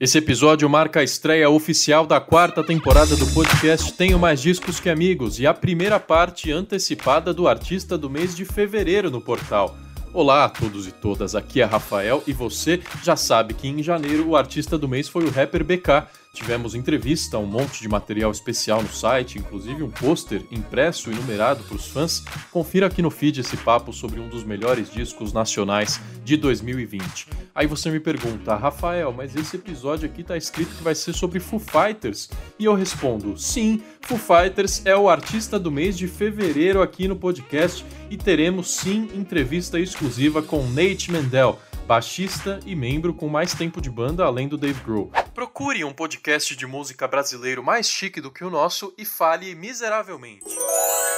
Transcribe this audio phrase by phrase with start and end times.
[0.00, 4.88] Esse episódio marca a estreia oficial da quarta temporada do podcast Tenho Mais Discos Que
[4.88, 9.76] Amigos e a primeira parte antecipada do artista do mês de fevereiro no portal.
[10.14, 14.28] Olá a todos e todas, aqui é Rafael e você já sabe que em janeiro
[14.28, 18.82] o artista do mês foi o rapper BK, Tivemos entrevista, um monte de material especial
[18.82, 22.22] no site, inclusive um pôster impresso e numerado para os fãs.
[22.52, 27.28] Confira aqui no feed esse papo sobre um dos melhores discos nacionais de 2020.
[27.54, 31.40] Aí você me pergunta, Rafael, mas esse episódio aqui tá escrito que vai ser sobre
[31.40, 32.30] Foo Fighters?
[32.58, 37.16] E eu respondo, sim, Foo Fighters é o artista do mês de fevereiro aqui no
[37.16, 43.80] podcast e teremos sim entrevista exclusiva com Nate Mendel baixista e membro com mais tempo
[43.80, 45.10] de banda além do Dave Grohl.
[45.34, 50.44] Procure um podcast de música brasileiro mais chique do que o nosso e fale miseravelmente.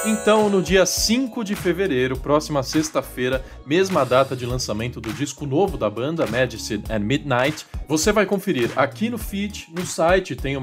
[0.03, 5.77] Então, no dia 5 de fevereiro, próxima sexta-feira, mesma data de lançamento do disco novo
[5.77, 10.59] da banda, Medicine and Midnight, você vai conferir aqui no feed, no site tenho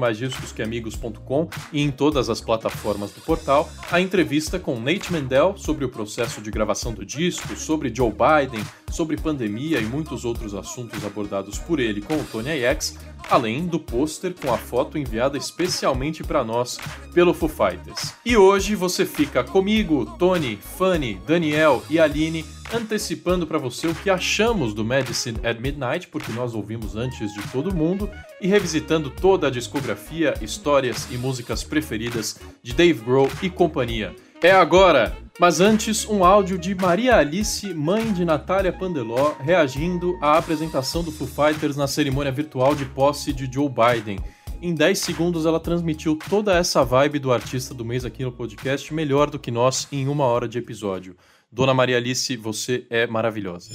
[1.71, 6.41] e em todas as plataformas do portal, a entrevista com Nate Mendel sobre o processo
[6.41, 11.79] de gravação do disco, sobre Joe Biden, sobre pandemia e muitos outros assuntos abordados por
[11.79, 12.97] ele com o Tony X,
[13.29, 16.77] além do pôster com a foto enviada especialmente para nós
[17.13, 18.13] pelo Foo Fighters.
[18.25, 24.09] E hoje você fica comigo, Tony, Fanny, Daniel e Aline antecipando para você o que
[24.09, 29.47] achamos do Medicine at Midnight, porque nós ouvimos antes de todo mundo, e revisitando toda
[29.47, 34.15] a discografia, histórias e músicas preferidas de Dave Grohl e companhia.
[34.41, 35.28] É agora!
[35.39, 41.13] Mas antes, um áudio de Maria Alice, mãe de Natália Pandeló, reagindo à apresentação do
[41.13, 44.19] Foo Fighters na cerimônia virtual de posse de Joe Biden.
[44.61, 48.93] Em 10 segundos, ela transmitiu toda essa vibe do artista do mês aqui no podcast,
[48.93, 51.15] melhor do que nós em uma hora de episódio.
[51.49, 53.69] Dona Maria Alice, você é maravilhosa.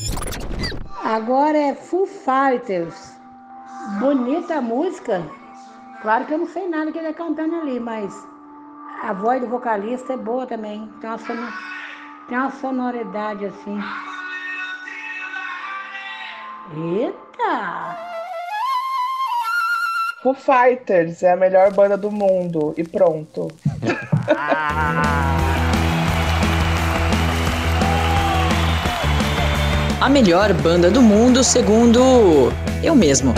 [1.02, 2.94] Agora é Foo Fighters.
[4.00, 5.26] Bonita música.
[6.02, 8.14] Claro que eu não sei nada que ele está cantando ali, mas
[9.04, 10.88] a voz do vocalista é boa também.
[11.00, 11.52] Tem uma, sonor...
[12.26, 13.78] Tem uma sonoridade assim.
[16.74, 17.98] Eita!
[20.22, 22.72] Foo Fighters é a melhor banda do mundo.
[22.78, 23.48] E pronto.
[30.00, 32.50] a melhor banda do mundo, segundo
[32.82, 33.34] eu mesmo.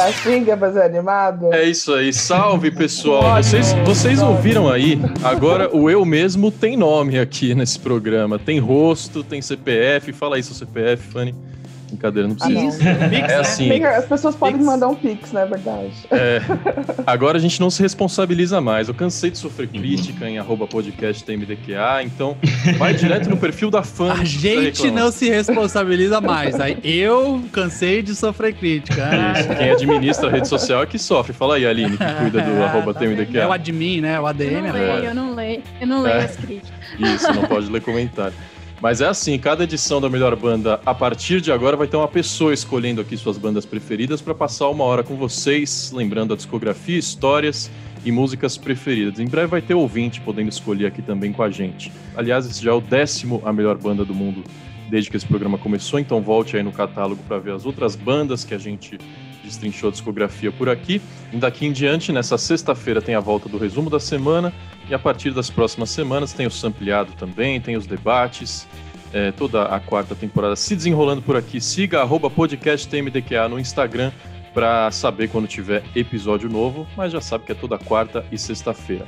[0.00, 1.52] É assim que é fazer animado?
[1.52, 2.10] É isso aí.
[2.10, 3.42] Salve, pessoal.
[3.42, 4.98] Vocês, vocês ouviram aí?
[5.22, 8.38] Agora o eu mesmo tem nome aqui nesse programa.
[8.38, 10.10] Tem rosto, tem CPF.
[10.14, 11.34] Fala aí seu CPF, Fanny.
[11.90, 12.78] Brincadeira, não precisa.
[12.82, 13.18] Ah, não.
[13.18, 13.84] é assim.
[13.84, 14.66] As pessoas podem pix.
[14.66, 15.92] mandar um pix, na é verdade.
[16.10, 16.40] É.
[17.06, 18.88] Agora a gente não se responsabiliza mais.
[18.88, 22.36] Eu cansei de sofrer crítica em arroba podcast TMDQA, então
[22.78, 24.12] vai direto no perfil da fã.
[24.12, 26.58] A gente não se responsabiliza mais.
[26.60, 29.08] Aí eu cansei de sofrer crítica.
[29.38, 29.48] Isso.
[29.56, 31.32] Quem administra a rede social é que sofre.
[31.32, 33.40] Fala aí, Aline, que cuida do arroba TMDQA.
[33.40, 34.20] É o admin, né?
[34.20, 34.50] O ADM.
[34.50, 36.24] Eu não leio, eu não leio, eu não leio é.
[36.24, 36.70] as críticas.
[36.98, 38.34] Isso, não pode ler comentário.
[38.80, 42.08] Mas é assim, cada edição da melhor banda, a partir de agora, vai ter uma
[42.08, 46.98] pessoa escolhendo aqui suas bandas preferidas para passar uma hora com vocês, lembrando a discografia,
[46.98, 47.70] histórias
[48.06, 49.20] e músicas preferidas.
[49.20, 51.92] Em breve vai ter ouvinte podendo escolher aqui também com a gente.
[52.16, 54.42] Aliás, esse já é o décimo a melhor banda do mundo
[54.88, 58.44] desde que esse programa começou, então volte aí no catálogo para ver as outras bandas
[58.44, 58.98] que a gente
[59.42, 61.00] destrinchou a discografia por aqui.
[61.32, 64.52] E daqui em diante, nessa sexta-feira, tem a volta do resumo da semana.
[64.88, 68.66] E a partir das próximas semanas tem o sampleado também, tem os debates.
[69.12, 71.60] É, toda a quarta temporada se desenrolando por aqui.
[71.60, 72.30] Siga arroba
[73.48, 74.12] no Instagram
[74.54, 79.06] para saber quando tiver episódio novo, mas já sabe que é toda quarta e sexta-feira.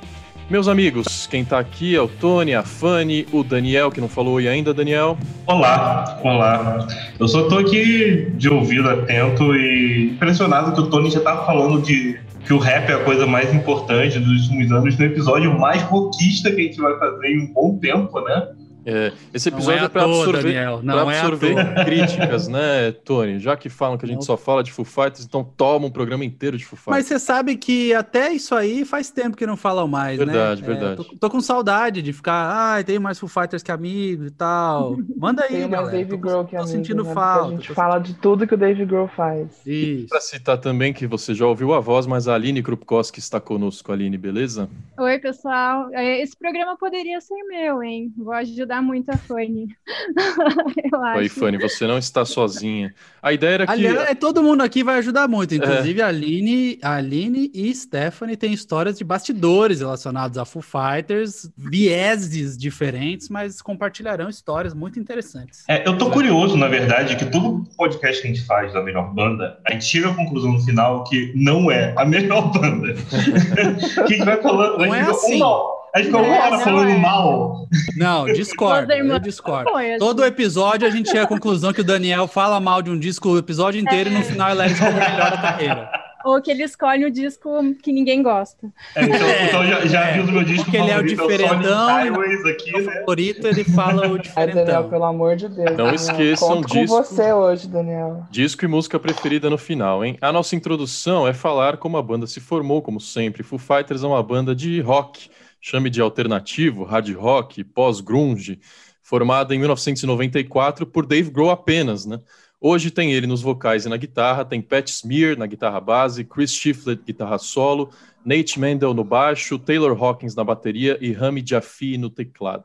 [0.53, 4.37] Meus amigos, quem está aqui é o Tony, a Fanny, o Daniel, que não falou
[4.37, 5.17] ainda, Daniel.
[5.47, 6.87] Olá, olá.
[7.19, 11.81] Eu só estou aqui de ouvido atento e impressionado que o Tony já estava falando
[11.81, 15.81] de que o rap é a coisa mais importante dos últimos anos no episódio mais
[15.85, 18.49] rockista que a gente vai fazer em um bom tempo, né?
[18.85, 23.39] É, esse episódio é, é para absorver, pra é absorver é críticas, né, Tony?
[23.39, 24.23] Já que falam que a gente não.
[24.23, 26.97] só fala de Foo Fighters, então toma um programa inteiro de Foo Fighters.
[26.97, 30.67] Mas você sabe que até isso aí faz tempo que não falam mais, verdade, né?
[30.67, 31.09] Verdade, verdade.
[31.11, 34.97] Tô, tô, com saudade de ficar, ah, tem mais Foo Fighters que amigo e tal.
[35.17, 35.97] Manda aí, tem mais galera.
[35.97, 37.15] Dave Grohl que tô amigo, sentindo né?
[37.15, 37.47] falta.
[37.47, 39.49] A gente fala de tudo que o Dave Grohl faz.
[39.65, 40.09] Isso.
[40.09, 43.93] Para citar também que você já ouviu a voz, mas a Aline Krupkowski está conosco.
[43.93, 44.69] Aline, beleza?
[44.99, 45.89] Oi, pessoal.
[45.93, 48.13] É, esse programa poderia ser meu, hein?
[48.17, 49.69] Vou ajudar ajudar muito a Fanny.
[50.93, 51.19] eu acho.
[51.19, 52.95] Oi, Fanny, você não está sozinha.
[53.23, 53.73] A ideia era que.
[53.73, 55.55] Aliás, é, todo mundo aqui vai ajudar muito.
[55.55, 61.51] Inclusive, a, Aline, a Aline e Stephanie têm histórias de bastidores relacionados a Foo Fighters,
[61.57, 65.65] vieses diferentes, mas compartilharão histórias muito interessantes.
[65.69, 69.13] É, eu tô curioso, na verdade, que todo podcast que a gente faz da melhor
[69.13, 72.95] banda, a gente chega à conclusão no final que não é a melhor banda.
[72.95, 74.79] que a gente vai falando.
[74.79, 75.39] Não a é assim.
[75.39, 76.97] Não, a gente ficou uma É, hora não falando é.
[76.99, 77.69] mal.
[77.97, 78.93] Não, discordo.
[78.93, 79.71] Eu discordo.
[79.71, 79.97] Foi.
[79.99, 83.29] Todo episódio a gente chega à conclusão que o Daniel fala mal de um disco
[83.31, 85.91] o episódio inteiro e no final ele elege como o melhor da carreira.
[86.25, 87.51] Ou que ele escolhe o disco
[87.83, 88.69] que ninguém gosta.
[88.95, 90.15] É, então, É, então já, já é.
[90.15, 92.93] aviso meu disco Porque ele é o favorito, diferentão Highways aqui, O né?
[93.01, 94.89] favorito, ele fala o Ai, Daniel, diferentão.
[94.89, 95.71] pelo amor de Deus.
[95.71, 95.95] Não Daniel.
[95.97, 96.95] esqueçam Conto com disso.
[96.95, 98.23] você hoje, Daniel.
[98.31, 100.17] Disco e música preferida no final, hein?
[100.21, 103.43] A nossa introdução é falar como a banda se formou, como sempre.
[103.43, 105.29] Foo Fighters é uma banda de rock,
[105.63, 108.59] chame de alternativo, hard rock, pós-grunge,
[109.01, 112.21] formada em 1994 por Dave Grohl apenas, né?
[112.61, 116.53] Hoje tem ele nos vocais e na guitarra, tem Pat Smear na guitarra base, Chris
[116.53, 117.91] Shiflett guitarra solo,
[118.25, 122.65] Nate Mendel no baixo, Taylor Hawkins na bateria e Rami Jaffe no teclado.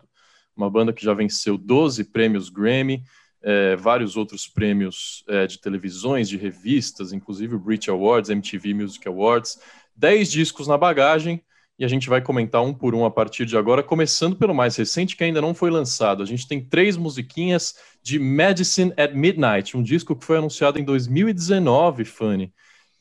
[0.55, 3.03] Uma banda que já venceu 12 prêmios Grammy,
[3.43, 9.07] eh, vários outros prêmios eh, de televisões, de revistas, inclusive o Brit Awards, MTV Music
[9.07, 9.59] Awards,
[9.95, 11.43] 10 discos na bagagem,
[11.79, 14.75] e a gente vai comentar um por um a partir de agora, começando pelo mais
[14.75, 16.23] recente que ainda não foi lançado.
[16.23, 20.83] A gente tem três musiquinhas de Medicine at Midnight, um disco que foi anunciado em
[20.83, 22.51] 2019, Fanny.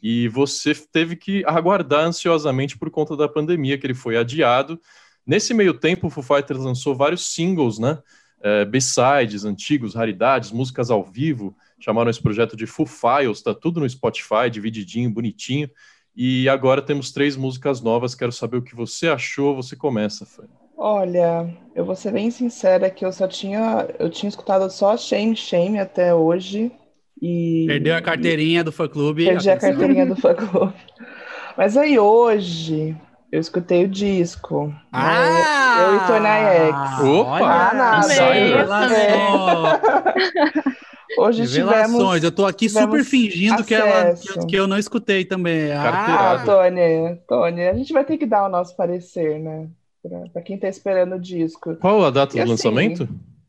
[0.02, 4.78] E você teve que aguardar ansiosamente por conta da pandemia, que ele foi adiado.
[5.26, 7.99] Nesse meio tempo, o Foo Fighters lançou vários singles, né?
[8.43, 11.56] É, B-sides, antigos, raridades, músicas ao vivo.
[11.81, 15.70] Chamaram esse projeto de Foo Files, tá tudo no Spotify, divididinho, bonitinho.
[16.16, 18.14] E agora temos três músicas novas.
[18.14, 19.54] Quero saber o que você achou.
[19.56, 20.48] Você começa, Fanny.
[20.78, 25.34] Olha, eu vou ser bem sincera que eu só tinha, eu tinha escutado só Shame
[25.36, 26.70] Shame até hoje
[27.20, 29.24] e Perdeu a carteirinha do fã-clube.
[29.24, 29.70] perdi a atenção.
[29.70, 30.74] carteirinha do fã clube.
[31.56, 32.94] Mas aí hoje
[33.32, 34.66] eu escutei o disco.
[34.66, 34.80] né?
[34.92, 35.76] Ah!
[35.80, 37.00] Eu e Tony X.
[37.00, 37.70] Opa!
[37.70, 38.32] Ah, nada.
[38.32, 39.80] Revelações.
[41.19, 41.87] Hoje Revelações.
[41.93, 42.25] tivemos.
[42.25, 45.73] Eu tô aqui super fingindo que, ela, que, eu- que eu não escutei também.
[45.73, 46.43] Ah.
[46.44, 49.69] Tony, Tony, a gente vai ter que dar o nosso parecer, né?
[50.03, 51.76] Pra, pra quem tá esperando o disco.
[51.76, 53.08] Qual a data E do assim, lançamento?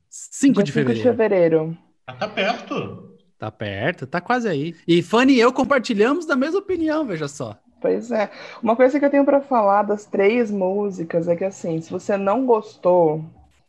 [0.10, 0.98] 5 Dia de 5 fevereiro.
[0.98, 1.78] de fevereiro.
[2.06, 3.14] Ah, Tá perto.
[3.38, 4.74] Tá perto, tá quase aí.
[4.88, 7.56] E Fanny e eu compartilhamos da mesma opinião, veja só.
[7.80, 8.32] Pois é.
[8.64, 12.18] Uma coisa que eu tenho pra falar das três músicas é que, assim, se você
[12.18, 13.24] não gostou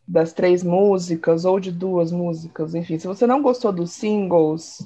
[0.09, 4.79] das três músicas ou de duas músicas, enfim, se você não gostou dos singles,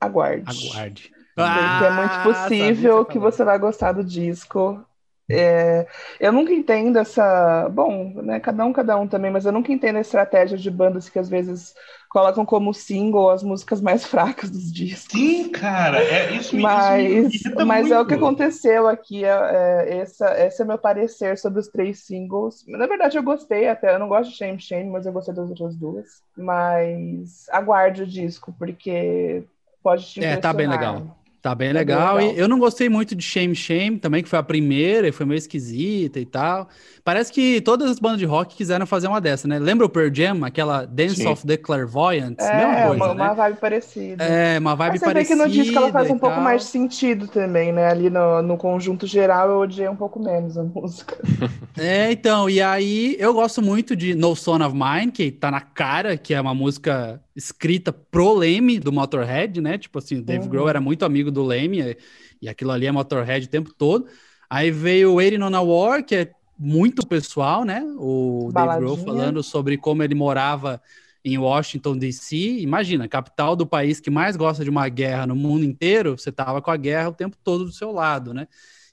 [0.00, 0.70] aguarde.
[0.74, 1.12] Aguarde.
[1.52, 2.20] Porque é Ah, muito
[2.56, 3.18] sabia possível que falar.
[3.18, 4.84] você vai gostar do disco.
[5.30, 5.86] É,
[6.18, 7.68] eu nunca entendo essa.
[7.68, 8.40] Bom, né?
[8.40, 11.28] Cada um, cada um também, mas eu nunca entendo a estratégia de bandas que às
[11.28, 11.74] vezes
[12.08, 15.12] colocam como single as músicas mais fracas dos discos.
[15.12, 18.14] Sim, cara, é isso me Mas, isso me mas é o que muito.
[18.14, 19.24] aconteceu aqui.
[19.24, 22.64] É, é, essa, esse é meu parecer sobre os três singles.
[22.66, 23.94] Na verdade, eu gostei até.
[23.94, 26.22] Eu não gosto de Shame Shame, mas eu gostei das outras duas.
[26.36, 29.44] Mas aguarde o disco, porque
[29.82, 31.17] pode te É, tá bem legal.
[31.40, 32.16] Tá bem Tá legal.
[32.16, 32.36] legal.
[32.36, 35.24] E eu não gostei muito de Shame Shame também, que foi a primeira e foi
[35.24, 36.68] meio esquisita e tal.
[37.08, 39.58] Parece que todas as bandas de rock quiseram fazer uma dessa, né?
[39.58, 41.28] Lembra o Pearl Jam, aquela Dance Sim.
[41.28, 42.44] of the Clairvoyants?
[42.44, 43.14] É, Mesma coisa, uma, né?
[43.14, 44.24] uma vibe parecida.
[44.24, 45.24] É, uma vibe Mas você vê parecida.
[45.24, 46.44] que no disco ela faz um pouco tal.
[46.44, 47.86] mais de sentido também, né?
[47.88, 51.16] Ali no, no conjunto geral eu odiei um pouco menos a música.
[51.80, 55.60] É, então, e aí eu gosto muito de No Son of Mine, que tá na
[55.60, 59.78] cara, que é uma música escrita pro Leme do Motorhead, né?
[59.78, 60.50] Tipo assim, o Dave Uhum.
[60.50, 61.96] Grohl era muito amigo do Leme, e,
[62.42, 64.06] e aquilo ali é Motorhead o tempo todo.
[64.50, 67.82] Aí veio Waiting on a War, que é muito pessoal, né?
[67.96, 69.04] O Dave Grohl Baladinha.
[69.04, 70.82] falando sobre como ele morava
[71.24, 72.36] em Washington, D.C.
[72.60, 76.60] Imagina, capital do país que mais gosta de uma guerra no mundo inteiro, você tava
[76.60, 78.48] com a guerra o tempo todo do seu lado, né?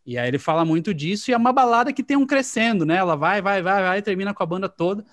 [0.06, 2.98] E aí ele fala muito disso, e é uma balada que tem um crescendo, né?
[2.98, 5.04] Ela vai, vai, vai, vai, termina com a banda toda.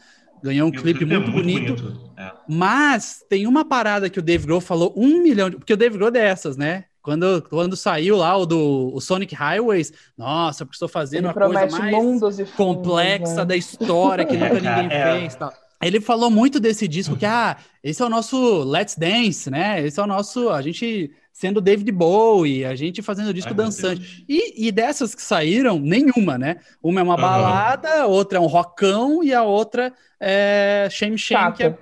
[0.42, 2.12] Ganhou um E o clipe clipe é muito, bonito.
[2.18, 2.32] É.
[2.48, 5.56] Mas tem uma parada que o Dave Grohl falou um milhão de...
[5.56, 6.84] Porque o Dave Grohl é dessas, né?
[7.02, 11.34] Quando, quando saiu lá o do o Sonic Highways, nossa, porque estou fazendo Ele a
[11.34, 13.44] coisa mais mundos e fundos, complexa né?
[13.44, 15.20] da história que nunca É, ninguém é.
[15.20, 15.34] fez.
[15.34, 15.52] Tal.
[15.82, 19.84] Ele falou muito desse disco que, ah, esse é o nosso Let's Dance, né?
[19.84, 24.24] Esse é o nosso, a gente sendo David Bowie, a gente fazendo disco Ai, dançante.
[24.28, 26.58] E, e dessas que saíram, nenhuma, né?
[26.80, 27.22] Uma é uma Aham.
[27.22, 31.76] balada, outra é um rockão e a outra é Shame Shame, que é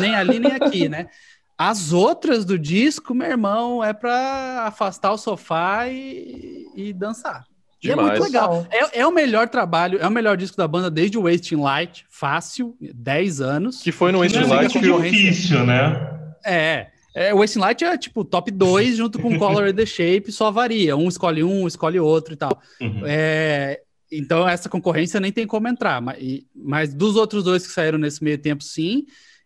[0.00, 1.08] nem ali nem aqui, né?
[1.56, 7.44] As outras do disco, meu irmão, é pra afastar o sofá e, e dançar.
[7.82, 8.66] E é muito legal.
[8.70, 12.06] É, é, o melhor trabalho, é o melhor disco da banda desde o Wasting Light,
[12.08, 13.82] fácil, 10 anos.
[13.82, 16.10] Que foi no Wasting Light que difícil, né?
[16.44, 16.86] É.
[17.14, 20.50] É, o Wasting Light é tipo top 2 junto com Color and the Shape, só
[20.50, 20.96] varia.
[20.96, 22.60] Um escolhe um, escolhe outro e tal.
[22.80, 23.02] Uhum.
[23.04, 23.80] É,
[24.10, 26.00] então essa concorrência nem tem como entrar.
[26.00, 26.18] Mas,
[26.54, 29.04] mas dos outros dois que saíram nesse meio tempo, sim.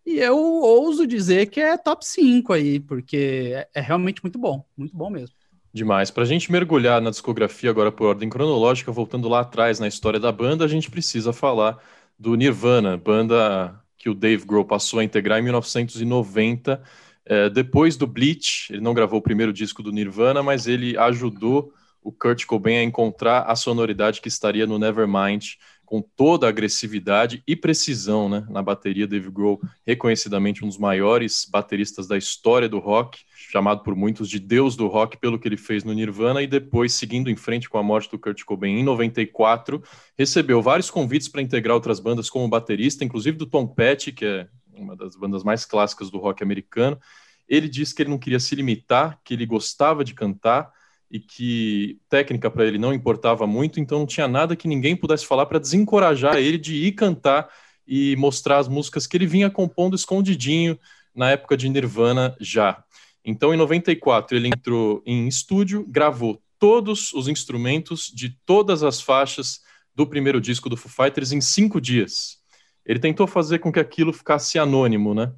[0.08, 4.64] E eu ouso dizer que é top 5 aí, porque é, é realmente muito bom.
[4.74, 5.36] Muito bom mesmo.
[5.72, 6.10] Demais.
[6.10, 10.18] Para a gente mergulhar na discografia agora por ordem cronológica, voltando lá atrás na história
[10.18, 11.78] da banda, a gente precisa falar
[12.18, 16.82] do Nirvana, banda que o Dave Grohl passou a integrar em 1990
[17.28, 21.70] é, depois do Bleach, ele não gravou o primeiro disco do Nirvana, mas ele ajudou
[22.02, 25.56] o Kurt Cobain a encontrar a sonoridade que estaria no Nevermind,
[25.88, 29.06] com toda a agressividade e precisão né, na bateria.
[29.06, 34.38] Dave Grohl, reconhecidamente um dos maiores bateristas da história do rock, chamado por muitos de
[34.38, 37.78] Deus do rock pelo que ele fez no Nirvana, e depois, seguindo em frente com
[37.78, 39.82] a morte do Kurt Cobain em 94,
[40.14, 44.46] recebeu vários convites para integrar outras bandas como baterista, inclusive do Tom Petty, que é
[44.74, 47.00] uma das bandas mais clássicas do rock americano.
[47.48, 50.70] Ele disse que ele não queria se limitar, que ele gostava de cantar
[51.10, 55.26] e que técnica para ele não importava muito, então não tinha nada que ninguém pudesse
[55.26, 57.48] falar para desencorajar ele de ir cantar
[57.86, 60.78] e mostrar as músicas que ele vinha compondo escondidinho
[61.14, 62.84] na época de Nirvana já.
[63.24, 69.60] Então, em 94, ele entrou em estúdio, gravou todos os instrumentos de todas as faixas
[69.94, 72.38] do primeiro disco do Foo Fighters em cinco dias.
[72.84, 75.32] Ele tentou fazer com que aquilo ficasse anônimo, né?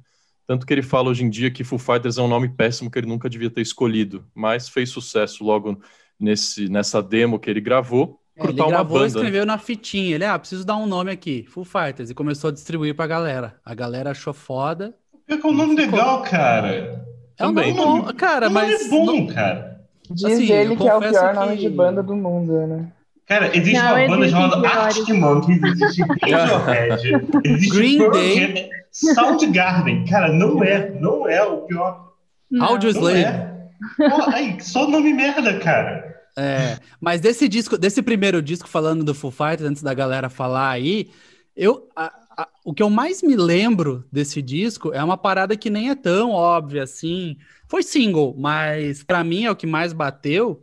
[0.51, 2.99] Tanto que ele fala hoje em dia que Foo Fighters é um nome péssimo que
[2.99, 5.79] ele nunca devia ter escolhido, mas fez sucesso logo
[6.19, 8.19] nesse, nessa demo que ele gravou.
[8.35, 9.07] É, ele gravou e né?
[9.07, 10.13] escreveu na fitinha.
[10.13, 13.55] Ele, ah, preciso dar um nome aqui, Foo Fighters, e começou a distribuir pra galera.
[13.63, 14.93] A galera achou foda.
[15.25, 17.01] É que é um nome legal, cara.
[17.39, 18.87] É um nome bom, cara, mas...
[18.87, 19.27] É bom, não...
[19.27, 19.85] cara.
[20.09, 21.39] Diz assim, ele que é o pior que...
[21.39, 22.91] nome de banda do mundo, né?
[23.25, 30.05] Cara, existe não, uma banda chamada Arctic Monkeys, existe Radiohead, existe Green Day, Soundgarden.
[30.05, 32.13] Cara, não é, não é o pior.
[32.59, 33.23] Audio Slave.
[33.23, 33.51] É.
[33.99, 36.11] Oh, só nome merda, cara.
[36.37, 40.69] É, mas desse disco, desse primeiro disco falando do Foo Fighters, antes da galera falar
[40.69, 41.09] aí,
[41.55, 45.69] eu, a, a, o que eu mais me lembro desse disco é uma parada que
[45.69, 47.37] nem é tão óbvia assim.
[47.67, 50.61] Foi single, mas para mim é o que mais bateu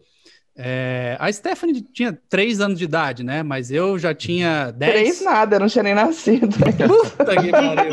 [0.60, 3.44] é, a Stephanie tinha três anos de idade, né?
[3.44, 4.92] Mas eu já tinha dez.
[4.92, 6.48] Três nada, eu não tinha nem nascido.
[7.16, 7.92] Puta que pariu.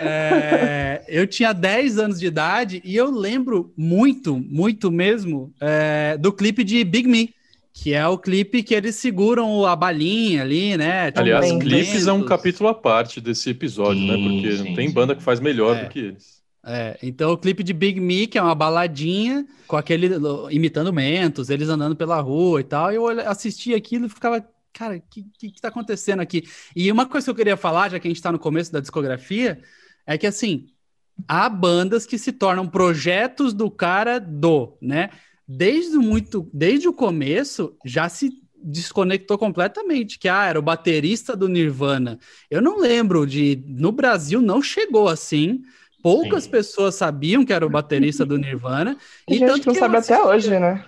[0.00, 6.32] É, eu tinha 10 anos de idade e eu lembro muito, muito mesmo é, do
[6.32, 7.34] clipe de Big Me.
[7.74, 11.06] Que é o clipe que eles seguram a balinha ali, né?
[11.06, 14.16] Tipo, Aliás, clipes é um capítulo à parte desse episódio, sim, né?
[14.16, 14.94] Porque sim, não tem sim.
[14.94, 15.88] banda que faz melhor do é.
[15.88, 16.41] que eles.
[16.64, 20.08] É, então o clipe de Big Me, que é uma baladinha, com aquele
[20.50, 25.02] imitando mentos, eles andando pela rua e tal, eu assistia aquilo e ficava, cara, o
[25.10, 26.44] que, que, que tá acontecendo aqui?
[26.76, 28.78] E uma coisa que eu queria falar, já que a gente tá no começo da
[28.78, 29.60] discografia,
[30.06, 30.66] é que assim,
[31.26, 35.10] há bandas que se tornam projetos do cara do, né?
[35.46, 41.48] Desde muito, desde o começo, já se desconectou completamente, que ah, era o baterista do
[41.48, 42.18] Nirvana.
[42.48, 45.62] Eu não lembro de no Brasil não chegou assim
[46.02, 46.50] poucas Sim.
[46.50, 48.96] pessoas sabiam que era o baterista do Nirvana.
[49.28, 50.84] e gente tanto não que sabe até hoje, né?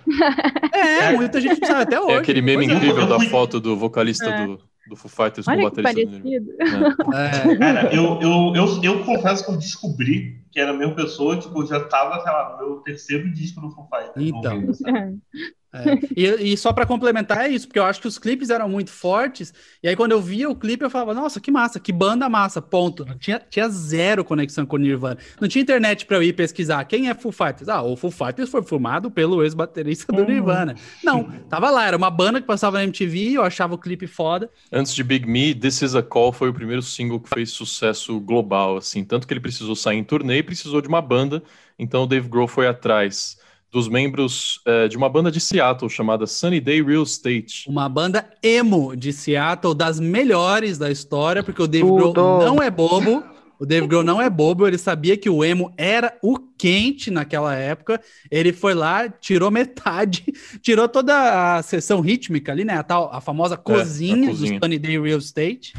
[0.73, 2.13] É, muita gente não sabe até hoje.
[2.13, 2.77] É aquele meme pois é.
[2.77, 3.07] incrível é.
[3.07, 4.45] da foto do vocalista é.
[4.45, 6.95] do, do Foo Fighters Olha com o baterista do Nirvana.
[7.13, 7.55] É.
[7.55, 11.65] Cara, eu, eu, eu, eu confesso que eu descobri que era a mesma pessoa, tipo,
[11.65, 14.27] já tava, sei lá, no meu terceiro disco do Foo Fighters.
[14.27, 14.61] Então.
[15.75, 15.99] É.
[16.15, 18.89] E, e, só para complementar é isso, porque eu acho que os clipes eram muito
[18.89, 19.53] fortes,
[19.83, 22.61] e aí quando eu via o clipe eu falava, nossa, que massa, que banda massa,
[22.61, 23.05] ponto.
[23.19, 25.17] Tinha, tinha zero conexão com o Nirvana.
[25.39, 27.67] Não tinha internet para eu ir pesquisar quem é Foo Fighters.
[27.67, 30.27] Ah, o Foo Fighters foi formado pelo ex-baterista do uhum.
[30.27, 30.75] Nirvana.
[31.03, 34.49] Não, tava lá, era uma banda que passava na MTV, eu achava o clipe foda.
[34.71, 38.19] Antes de Big Me, This Is a Call foi o primeiro single que fez sucesso
[38.19, 41.43] global, assim, tanto que ele precisou sair em turnê e precisou de uma banda,
[41.77, 43.37] então o Dave Grohl foi atrás
[43.75, 47.67] dos membros é, de uma banda de Seattle chamada Sunny Day Real Estate.
[47.67, 52.71] Uma banda emo de Seattle, das melhores da história, porque o Dave Grohl não é
[52.71, 53.21] bobo.
[53.59, 57.53] O Dave Grohl não é bobo, ele sabia que o emo era o quente naquela
[57.53, 58.01] época.
[58.31, 60.23] Ele foi lá, tirou metade,
[60.63, 62.77] tirou toda a sessão rítmica ali, né?
[62.77, 64.59] A, tal, a famosa cozinha, é, a cozinha.
[64.59, 65.73] do Sunny Day Real Estate.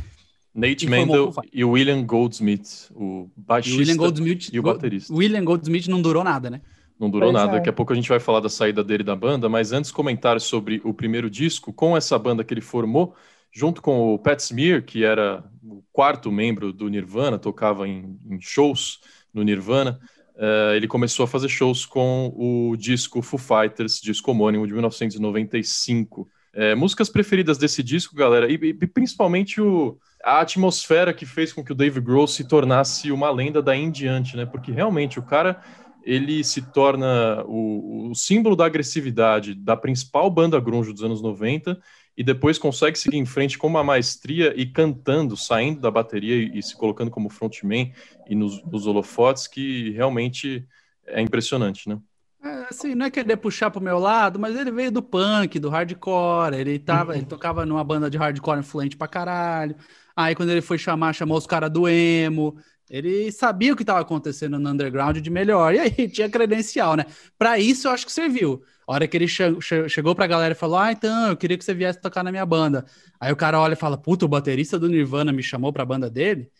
[0.54, 5.14] Nate Mendel e o William Goldsmith, o baixista e o, William Goldsmith, e o baterista.
[5.14, 6.60] William Goldsmith não durou nada, né?
[6.98, 7.56] Não durou pois nada.
[7.56, 7.58] É.
[7.58, 10.40] Daqui a pouco a gente vai falar da saída dele da banda, mas antes comentar
[10.40, 13.14] sobre o primeiro disco, com essa banda que ele formou,
[13.52, 18.40] junto com o Pat Smear, que era o quarto membro do Nirvana, tocava em, em
[18.40, 19.00] shows
[19.32, 20.00] no Nirvana,
[20.36, 26.28] uh, ele começou a fazer shows com o disco Foo Fighters, disco homônimo de 1995.
[26.58, 31.62] É, músicas preferidas desse disco, galera, e, e, principalmente o, a atmosfera que fez com
[31.62, 34.46] que o Dave Grohl se tornasse uma lenda daí em diante, né?
[34.46, 35.62] Porque realmente o cara
[36.06, 41.76] ele se torna o, o símbolo da agressividade da principal banda grunge dos anos 90
[42.16, 46.58] e depois consegue seguir em frente com uma maestria e cantando, saindo da bateria e,
[46.58, 47.92] e se colocando como frontman
[48.28, 50.64] e nos, nos holofotes, que realmente
[51.08, 51.98] é impressionante, né?
[52.42, 55.68] É, assim, não é querer puxar pro meu lado, mas ele veio do punk, do
[55.68, 57.18] hardcore, ele tava, uhum.
[57.18, 59.74] ele tocava numa banda de hardcore influente pra caralho.
[60.14, 62.56] Aí quando ele foi chamar, chamou os caras do emo.
[62.88, 65.74] Ele sabia o que estava acontecendo no underground de melhor.
[65.74, 67.04] E aí tinha credencial, né?
[67.38, 68.62] Para isso eu acho que serviu.
[68.86, 71.58] A hora que ele che che chegou pra galera e falou: Ah, então, eu queria
[71.58, 72.84] que você viesse tocar na minha banda.
[73.20, 76.08] Aí o cara olha e fala: Puta, o baterista do Nirvana me chamou pra banda
[76.08, 76.50] dele.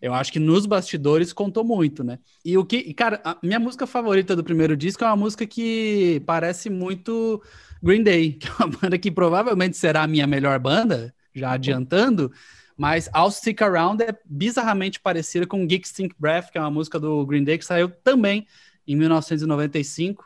[0.00, 2.18] Eu acho que nos bastidores contou muito, né?
[2.44, 6.22] E o que, cara, a minha música favorita do primeiro disco é uma música que
[6.26, 7.42] parece muito
[7.82, 12.30] Green Day, que é uma banda que provavelmente será a minha melhor banda, já adiantando,
[12.76, 17.00] mas I'll Stick Around é bizarramente parecida com Geek Stink Breath, que é uma música
[17.00, 18.46] do Green Day que saiu também
[18.86, 20.24] em 1995,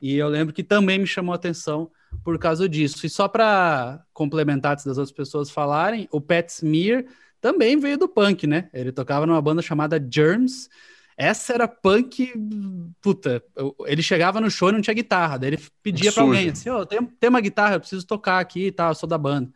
[0.00, 1.90] e eu lembro que também me chamou a atenção
[2.24, 3.06] por causa disso.
[3.06, 7.04] E só para complementar antes das outras pessoas falarem, o Pat Smear
[7.40, 8.68] também veio do punk, né?
[8.72, 10.68] Ele tocava numa banda chamada Germs.
[11.16, 12.32] Essa era punk,
[13.00, 13.42] puta.
[13.86, 15.38] Ele chegava no show e não tinha guitarra.
[15.38, 18.66] Daí ele pedia para alguém assim: oh, tem, tem uma guitarra, eu preciso tocar aqui
[18.66, 19.52] e tal, eu sou da banda.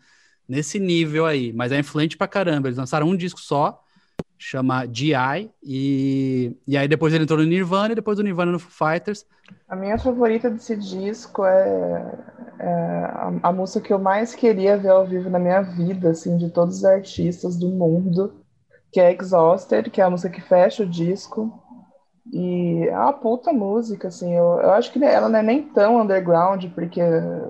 [0.49, 2.69] Nesse nível aí, mas é influente pra caramba.
[2.69, 3.83] Eles lançaram um disco só,
[4.39, 8.59] chama GI, e, e aí depois ele entrou no Nirvana e depois do Nirvana no
[8.59, 9.25] Foo Fighters.
[9.69, 12.15] A minha favorita desse disco é,
[12.59, 16.37] é a, a, música que eu mais queria ver ao vivo na minha vida, assim,
[16.37, 18.35] de todos os artistas do mundo,
[18.93, 21.63] que é Exhausted, que é a música que fecha o disco.
[22.33, 26.01] E é uma puta música, assim, eu, eu acho que ela não é nem tão
[26.01, 27.01] underground, porque,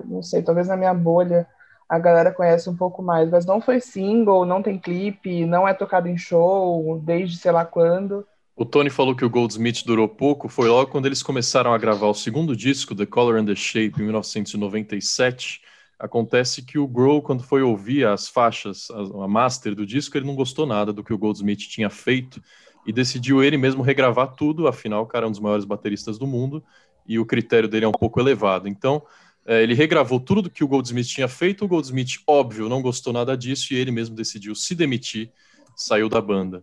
[0.05, 1.47] não sei, talvez na minha bolha
[1.89, 5.73] a galera conhece um pouco mais, mas não foi single, não tem clipe, não é
[5.73, 8.25] tocado em show desde sei lá quando.
[8.55, 12.07] O Tony falou que o Goldsmith durou pouco, foi logo quando eles começaram a gravar
[12.07, 15.61] o segundo disco, The Color and the Shape, em 1997.
[15.99, 20.35] Acontece que o Grohl, quando foi ouvir as faixas, a, master do disco, ele não
[20.35, 22.41] gostou nada do que o Goldsmith tinha feito
[22.85, 26.25] e decidiu ele mesmo regravar tudo, afinal o cara é um dos maiores bateristas do
[26.25, 26.63] mundo
[27.07, 28.67] e o critério dele é um pouco elevado.
[28.67, 29.03] Então,
[29.47, 31.63] é, ele regravou tudo que o Goldsmith tinha feito.
[31.63, 35.31] O Goldsmith, óbvio, não gostou nada disso e ele mesmo decidiu se demitir,
[35.73, 36.61] saiu da banda.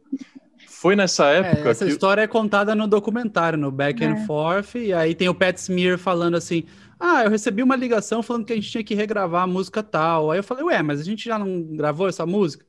[0.69, 1.69] Foi nessa é, época.
[1.69, 1.91] É, essa que...
[1.91, 4.07] história é contada no documentário, no Back é.
[4.07, 6.65] and Forth, e aí tem o Pat Smear falando assim:
[7.01, 10.31] Ah, eu recebi uma ligação falando que a gente tinha que regravar a música tal.
[10.31, 12.67] Aí eu falei, ué, mas a gente já não gravou essa música?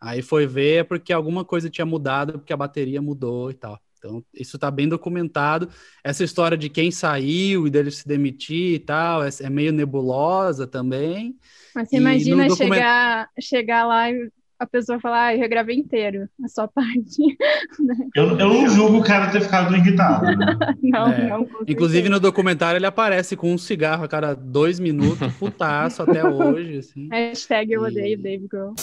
[0.00, 3.78] Aí foi ver porque alguma coisa tinha mudado, porque a bateria mudou e tal.
[4.00, 5.68] Então, isso está bem documentado.
[6.02, 10.66] Essa história de quem saiu e dele se demitir e tal, é, é meio nebulosa
[10.66, 11.36] também.
[11.74, 12.74] Mas você imagina document...
[12.74, 17.22] chegar, chegar lá e a pessoa falar, ah, eu regravei inteiro a sua parte.
[18.14, 20.26] Eu, eu não julgo o cara ter ficado irritado.
[20.36, 20.58] Né?
[20.82, 21.28] não, é.
[21.28, 21.46] não.
[21.66, 26.78] Inclusive no documentário ele aparece com um cigarro a cada dois minutos, putaço até hoje.
[26.78, 27.08] Assim.
[27.10, 28.22] Hashtag eu odeio e...
[28.22, 28.74] Dave Grohl.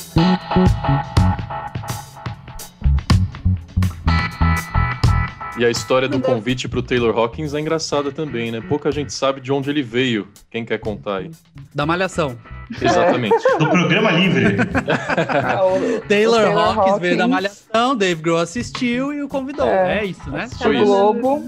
[5.57, 8.61] E a história do convite para o Taylor Hawkins é engraçada também, né?
[8.61, 10.27] Pouca gente sabe de onde ele veio.
[10.51, 11.31] Quem quer contar aí?
[11.73, 12.37] Da Malhação.
[12.79, 13.35] Exatamente.
[13.57, 14.57] Do programa livre.
[16.07, 19.67] Taylor, Taylor Hawkins, Hawkins, veio da Malhação, Dave Grohl assistiu e o convidou.
[19.67, 20.47] É, é isso, né?
[20.61, 21.43] Foi Globo.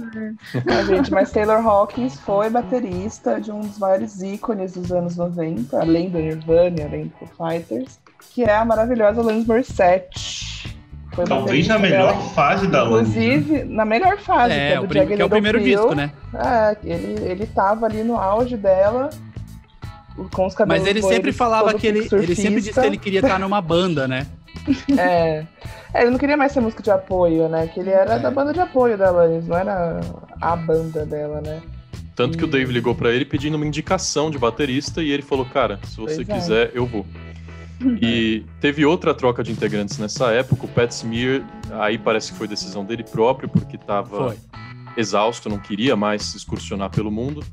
[0.66, 5.80] É, gente, mas Taylor Hawkins foi baterista de um dos maiores ícones dos anos 90,
[5.80, 8.00] além do Nirvana, além do Foo Fighters,
[8.34, 10.49] que é a maravilhosa Alanis Morissette.
[11.20, 12.30] Foi Talvez na melhor dela.
[12.30, 13.14] fase da Alanis.
[13.14, 13.26] Né?
[13.26, 14.54] Inclusive, na melhor fase.
[14.54, 16.12] É, é o prim que é o primeiro disco, né?
[16.34, 19.10] É, ele, ele tava ali no auge dela.
[20.34, 23.20] Com os cabelos Mas ele sempre falava que ele, ele sempre disse que ele queria
[23.20, 24.28] estar numa banda, né?
[24.98, 25.46] É.
[25.94, 26.02] é.
[26.02, 27.68] Ele não queria mais ser música de apoio, né?
[27.68, 28.20] Que ele era é.
[28.20, 30.00] da banda de apoio da Alanis, não era
[30.40, 31.62] a banda dela, né?
[32.16, 35.46] Tanto que o Dave ligou para ele pedindo uma indicação de baterista e ele falou:
[35.46, 36.34] Cara, se você pois é.
[36.34, 36.72] quiser, é.
[36.74, 37.06] eu vou.
[38.02, 40.66] E teve outra troca de integrantes nessa época.
[40.66, 41.44] O Pat Smear,
[41.80, 44.36] aí parece que foi decisão dele próprio, porque estava
[44.98, 47.44] exausto, não queria mais excursionar pelo mundo.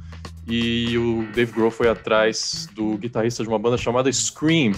[0.48, 4.72] E o Dave Grohl foi atrás do guitarrista de uma banda chamada Scream,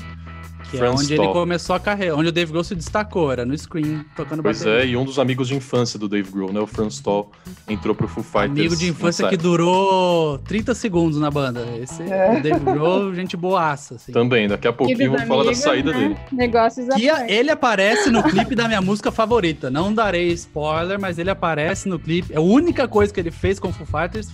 [0.71, 3.57] que é onde ele começou a carreira, onde o Dave Grohl se destacou, era no
[3.57, 4.79] Screen, tocando pois bateria.
[4.79, 7.31] Pois é, e um dos amigos de infância do Dave Grohl, né, o Franz Toll,
[7.69, 8.51] entrou pro Foo Fighters.
[8.51, 11.67] Amigo de infância que durou 30 segundos na banda.
[11.81, 12.39] Esse é.
[12.39, 13.95] o Dave Grohl, gente boaça.
[13.95, 14.13] Assim.
[14.13, 15.99] Também, daqui a pouquinho vamos falar da saída né?
[15.99, 16.17] dele.
[16.33, 19.71] Negócios que ele aparece no clipe da minha música favorita.
[19.71, 22.33] Não darei spoiler, mas ele aparece no clipe.
[22.33, 24.29] É a única coisa que ele fez com o Foo Fighters.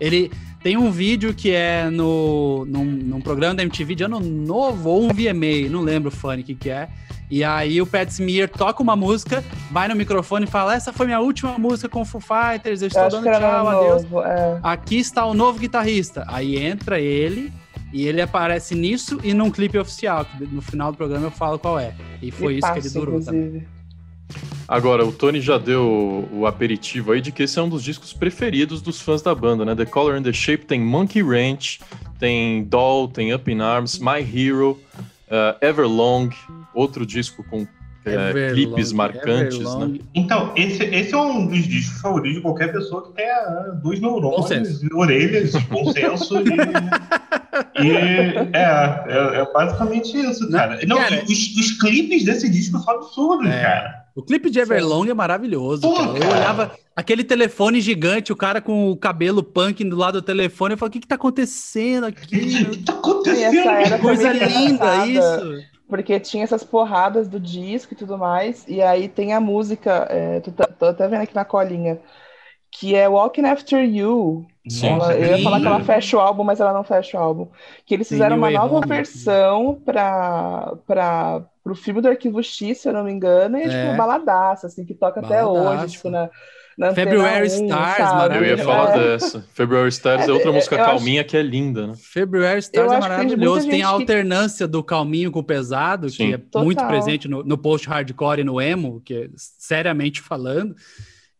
[0.00, 0.30] Ele
[0.62, 5.04] Tem um vídeo que é no, num, num programa da MTV de ano novo, ou
[5.04, 6.88] um VMA, não lembro, Fanny, o que, que é.
[7.30, 11.06] E aí o Pat Smear toca uma música, vai no microfone e fala: Essa foi
[11.06, 14.02] minha última música com Foo Fighters, eu estou eu dando tchau, adeus.
[14.02, 14.58] Novo, é.
[14.62, 16.24] Aqui está o novo guitarrista.
[16.26, 17.52] Aí entra ele
[17.92, 21.58] e ele aparece nisso e num clipe oficial, que no final do programa eu falo
[21.58, 21.94] qual é.
[22.20, 23.46] E foi e isso que ele durou inclusive.
[23.46, 23.79] também.
[24.70, 28.12] Agora, o Tony já deu o aperitivo aí de que esse é um dos discos
[28.12, 29.74] preferidos dos fãs da banda, né?
[29.74, 31.80] The Color and the Shape tem Monkey Ranch,
[32.20, 34.78] tem Doll, tem Up in Arms, My Hero,
[35.26, 36.30] uh, Everlong,
[36.72, 37.66] outro disco com
[38.04, 39.98] é, clipes marcantes, né?
[40.14, 44.82] Então, esse, esse é um dos discos favoritos de qualquer pessoa que tenha dois neurônios,
[44.94, 50.78] orelhas, bom senso e, e é, é, é, basicamente isso, cara.
[50.86, 53.62] Não, cara, os, os, clipes desse disco são absurdos, é.
[53.62, 53.99] cara.
[54.14, 56.18] O clipe de Everlong é maravilhoso, Pô, cara.
[56.18, 60.74] Eu olhava aquele telefone gigante, o cara com o cabelo punk do lado do telefone,
[60.74, 62.36] eu falava, o que que tá acontecendo aqui?
[62.62, 63.96] O que tá acontecendo?
[63.96, 69.08] Que coisa linda isso porque tinha essas porradas do disco e tudo mais, e aí
[69.08, 72.00] tem a música, é, tô, tô, até vendo aqui na colinha,
[72.70, 74.46] que é Walking After You.
[74.68, 77.20] Sim, ela, eu ia falar que ela fecha o álbum, mas ela não fecha o
[77.20, 77.48] álbum.
[77.84, 80.72] Que eles fizeram uma nova versão para
[81.64, 83.84] o filme do Arquivo X, se eu não me engano, e é, tipo, é.
[83.86, 85.50] tipo baladaça, assim, que toca baladaça.
[85.50, 86.30] até hoje, tipo, na,
[86.78, 88.98] na February 1, Stars, Eu ia falar é.
[89.00, 89.44] dessa.
[89.52, 91.30] February Stars é, é outra música calminha acho...
[91.30, 91.94] que é linda, né?
[91.96, 93.62] February Stars é maravilhoso.
[93.62, 94.72] Tem, tem a alternância que...
[94.72, 96.16] do calminho com o pesado, Sim.
[96.16, 96.64] que é Total.
[96.64, 100.74] muito presente no, no post-hardcore e no emo, que é seriamente falando.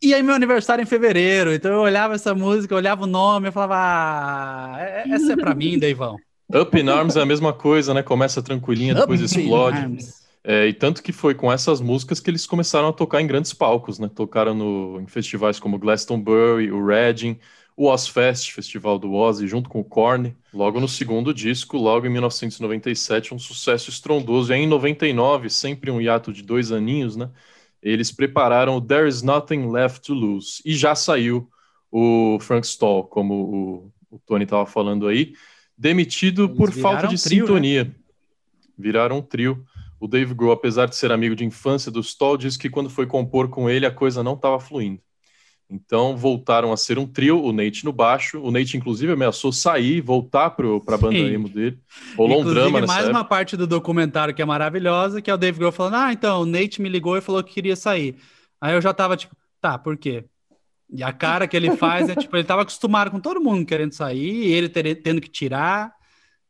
[0.02, 3.48] E aí, meu aniversário é em fevereiro, então eu olhava essa música, olhava o nome,
[3.48, 6.16] eu falava, ah, é, essa é pra mim, Deivão.
[6.52, 8.02] Up in Arms é a mesma coisa, né?
[8.02, 9.98] Começa tranquilinha, depois Up explode.
[10.42, 13.52] É, e tanto que foi com essas músicas que eles começaram a tocar em grandes
[13.52, 14.10] palcos, né?
[14.12, 17.38] Tocaram no, em festivais como Glastonbury, o Reading,
[17.76, 20.34] o Ozfest, festival do Ozzy, junto com o Korn.
[20.52, 24.50] Logo no segundo disco, logo em 1997, um sucesso estrondoso.
[24.50, 27.30] E aí em 99, sempre um hiato de dois aninhos, né?
[27.82, 30.62] Eles prepararam o There Is Nothing Left to Lose.
[30.64, 31.48] E já saiu
[31.90, 35.34] o Frank Stall, como o, o Tony estava falando aí,
[35.76, 37.46] demitido Eles por falta de trio, né?
[37.46, 37.84] sintonia.
[37.84, 37.94] Né?
[38.78, 39.64] Viraram um trio.
[39.98, 43.06] O Dave Grohl, apesar de ser amigo de infância do Stoll, diz que quando foi
[43.06, 45.00] compor com ele a coisa não estava fluindo.
[45.70, 48.40] Então voltaram a ser um trio, o Nate no baixo.
[48.40, 51.32] O Nate, inclusive, ameaçou sair, voltar para a banda Sim.
[51.32, 51.78] emo dele.
[52.16, 53.18] Rolou inclusive, um drama nessa mais época.
[53.18, 56.42] uma parte do documentário que é maravilhosa, que é o Dave Grohl falando: Ah, então,
[56.42, 58.16] o Nate me ligou e falou que queria sair.
[58.60, 60.24] Aí eu já tava tipo, tá, por quê?
[60.92, 63.92] E a cara que ele faz é tipo, ele tava acostumado com todo mundo querendo
[63.92, 65.99] sair, ele tendo que tirar.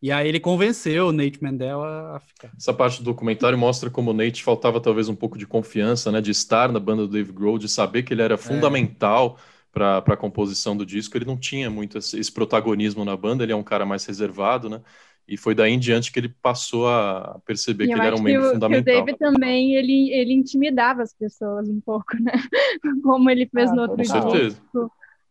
[0.02, 2.50] E aí ele convenceu o Nate Mendel a, ficar.
[2.56, 6.22] Essa parte do documentário mostra como o Nate faltava talvez um pouco de confiança, né,
[6.22, 8.38] de estar na banda do Dave Grohl, de saber que ele era é.
[8.38, 9.68] fundamental é.
[9.72, 11.16] para a composição do disco.
[11.18, 14.70] Ele não tinha muito esse, esse, protagonismo na banda, ele é um cara mais reservado,
[14.70, 14.80] né?
[15.28, 18.22] E foi daí em diante que ele passou a perceber e que ele era um
[18.22, 18.94] membro o, fundamental.
[18.94, 22.32] o David também ele, ele intimidava as pessoas um pouco, né?
[23.04, 24.60] Como ele fez ah, no outro com certeza.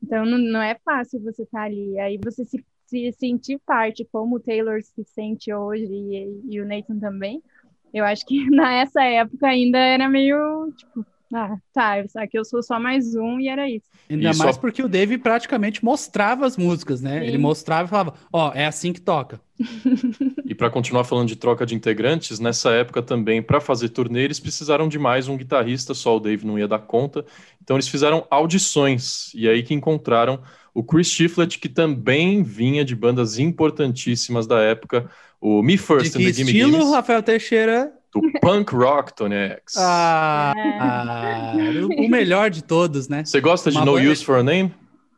[0.02, 2.00] Então não, não é fácil você estar tá ali.
[2.00, 6.66] Aí você se se sentir parte, como o Taylor se sente hoje e, e o
[6.66, 7.42] Nathan também,
[7.94, 12.80] eu acho que nessa época ainda era meio tipo, ah, tá, aqui eu sou só
[12.80, 13.86] mais um e era isso.
[14.10, 14.62] Ainda mais só...
[14.62, 17.20] porque o Dave praticamente mostrava as músicas, né?
[17.20, 17.28] Sim.
[17.28, 19.40] Ele mostrava e falava, ó, oh, é assim que toca.
[20.44, 24.40] e para continuar falando de troca de integrantes, nessa época também, para fazer turnê, eles
[24.40, 27.24] precisaram de mais um guitarrista, só o Dave não ia dar conta.
[27.62, 30.42] Então eles fizeram audições, e aí que encontraram
[30.74, 35.10] o Chris Shiflett, que também vinha de bandas importantíssimas da época,
[35.42, 37.94] o Me First de que and the Gimme estilo, Gimmes, Rafael Teixeira?
[38.14, 39.76] Do punk rock, Tony X.
[39.78, 41.54] Ah, ah,
[41.98, 43.24] o melhor de todos, né?
[43.24, 44.12] Você gosta Uma de No banda...
[44.12, 44.74] Use for a Name?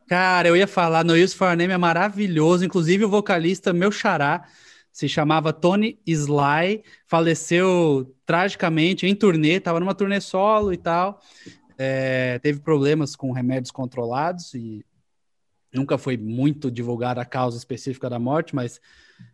[0.07, 2.65] Cara, eu ia falar, No Use for a Name é maravilhoso.
[2.65, 4.43] Inclusive, o vocalista, meu xará,
[4.91, 11.21] se chamava Tony Sly, faleceu tragicamente em turnê, estava numa turnê solo e tal.
[11.77, 14.85] É, teve problemas com remédios controlados e
[15.73, 18.81] Nunca foi muito divulgada a causa específica da morte, mas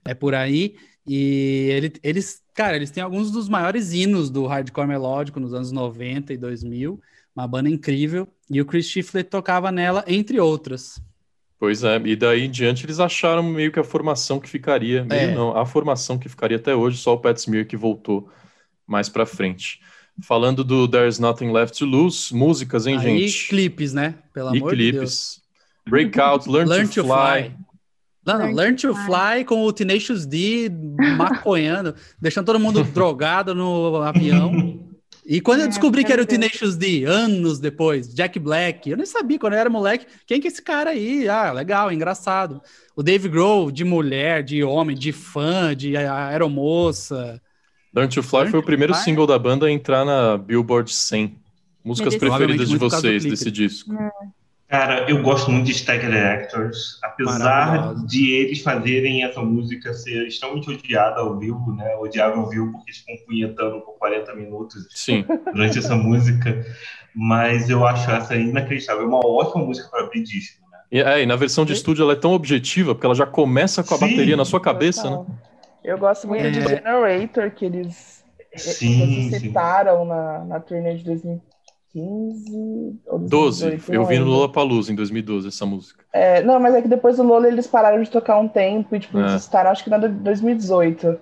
[0.05, 0.75] é por aí.
[1.05, 5.71] E ele, eles, cara, eles têm alguns dos maiores hinos do hardcore melódico nos anos
[5.71, 6.99] 90 e 2000.
[7.35, 8.27] Uma banda incrível.
[8.49, 11.01] E o Chris Shiflett tocava nela, entre outras.
[11.59, 15.31] Pois é, e daí em diante eles acharam meio que a formação que ficaria, meio
[15.31, 15.33] é.
[15.33, 18.29] não, a formação que ficaria até hoje, só o Pat Smear que voltou
[18.85, 19.81] mais para frente.
[20.21, 23.47] Falando do There's Nothing Left to Lose, músicas, hein, Aí, gente?
[23.49, 24.15] clipes, né?
[24.33, 24.91] Pelo e amor clipes.
[24.91, 25.46] de Deus.
[25.89, 27.43] Breakout, Learn, learn to, to, Fly.
[27.43, 27.55] fly.
[28.25, 30.69] Não, não, Learn to Fly com o Tenacious D
[31.17, 34.85] maconhando, deixando todo mundo drogado no avião.
[35.25, 36.25] E quando eu É, descobri que era o.
[36.25, 40.47] Tenacious D, anos depois, Jack Black, eu nem sabia quando eu era moleque, quem que
[40.47, 41.27] é esse cara aí?
[41.27, 42.61] Ah, legal, engraçado.
[42.95, 47.41] O Dave Grohl, de mulher, de homem, de fã, de a- aeromoça.
[47.93, 49.03] Learn to Fly Learn foi o to primeiro Fly?
[49.03, 51.35] single da banda a entrar na Billboard 100.
[51.83, 53.93] Músicas preferidas de vocês desse disco.
[54.67, 60.69] Cara, eu gosto muito de Staggered Actors, apesar de eles fazerem essa música ser extremamente
[60.69, 61.95] odiada ao vivo, né?
[61.95, 65.23] Odiável ao vivo porque eles ficam punhetando por 40 minutos Sim.
[65.53, 66.65] durante essa música.
[67.15, 69.03] Mas eu acho essa inacreditável.
[69.03, 70.77] É uma ótima música para abrir disco, né?
[70.91, 73.83] E, é, e na versão de estúdio ela é tão objetiva, porque ela já começa
[73.83, 75.25] com a Sim, bateria na sua cabeça, né?
[75.83, 76.67] Eu gosto muito de É.
[76.67, 78.25] Generator, que eles
[78.55, 79.39] Sim, eles sim.
[79.39, 81.56] citaram na, na turnê de 2015
[81.95, 83.61] ou 12.
[83.61, 84.37] 2018, Eu vi no lembro.
[84.37, 86.03] Lollapalooza em 2012 essa música.
[86.13, 88.99] É, não, mas é que depois do Lola eles pararam de tocar um tempo e
[88.99, 89.21] tipo, É.
[89.21, 91.17] eles estaram, acho que na de 2018.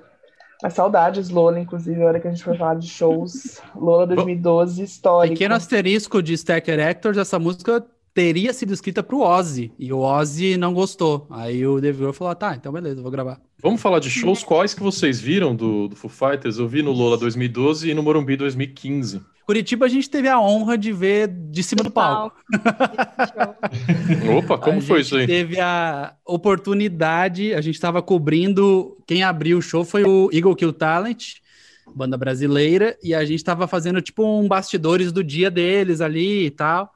[0.64, 3.62] Mas saudades, Lola, inclusive, a hora que a gente foi falar de shows.
[3.76, 5.34] Lola 2012, histórico.
[5.36, 10.56] Pequeno asterisco de Stacker Actors, essa música teria sido escrita pro Ozzy, e o Ozzy
[10.56, 11.28] não gostou.
[11.30, 13.42] Aí o Dave Grohl falou, ah, tá, então beleza, vou gravar.
[13.62, 14.42] Vamos falar de shows.
[14.44, 16.58] Quais que vocês viram do, do Foo Fighters?
[16.58, 19.22] Eu vi no Lola 2012 e no Morumbi 2015.
[19.46, 22.36] Curitiba a gente teve a honra de ver de cima do palco.
[22.52, 24.38] Show.
[24.40, 25.28] Opa, como a foi isso aí?
[25.28, 28.98] Teve a oportunidade, a gente estava cobrindo.
[29.06, 31.36] Quem abriu o show foi o Eagle Kill Talent,
[31.96, 36.50] banda brasileira, e a gente estava fazendo tipo um bastidores do dia deles ali e
[36.50, 36.92] tal.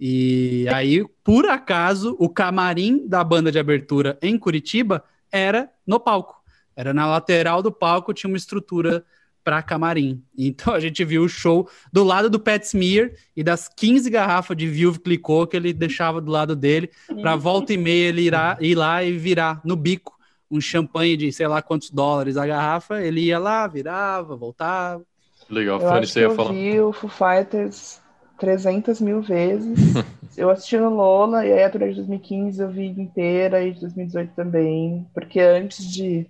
[0.00, 6.42] E aí, por acaso, o camarim da banda de abertura em Curitiba era no palco.
[6.74, 9.04] Era na lateral do palco, tinha uma estrutura
[9.44, 10.22] para camarim.
[10.36, 14.56] Então a gente viu o show do lado do Pat Smear e das 15 garrafas
[14.56, 18.56] de Vilve Clicô que ele deixava do lado dele, para volta e meia ele irá,
[18.60, 20.18] ir lá e virar no bico
[20.50, 25.02] um champanhe de sei lá quantos dólares a garrafa, ele ia lá, virava, voltava.
[25.48, 26.52] Legal, Eu acho que eu falar.
[26.52, 28.00] vi o Foo Fighters
[28.38, 29.78] 300 mil vezes.
[30.36, 33.80] eu assisti no Lola, e aí a turnê de 2015 eu vi inteira, e de
[33.80, 35.06] 2018 também.
[35.14, 36.26] Porque antes de,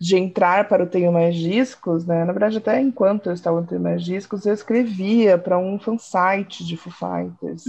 [0.00, 2.24] de entrar para o Tenho Mais Discos, né?
[2.24, 6.64] Na verdade, até enquanto eu estava no Tenho Mais Discos, eu escrevia para um fansite
[6.64, 7.64] de Foo Fighters.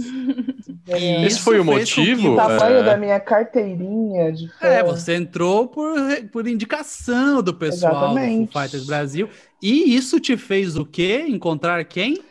[0.86, 2.32] E Esse foi o motivo?
[2.32, 2.82] O tamanho É.
[2.82, 4.66] da minha carteirinha de fã.
[4.66, 5.94] É, você entrou por,
[6.30, 8.46] por indicação do pessoal Exatamente.
[8.46, 9.28] do Foo Fighters Brasil.
[9.62, 11.24] E isso te fez o quê?
[11.28, 12.22] Encontrar quem?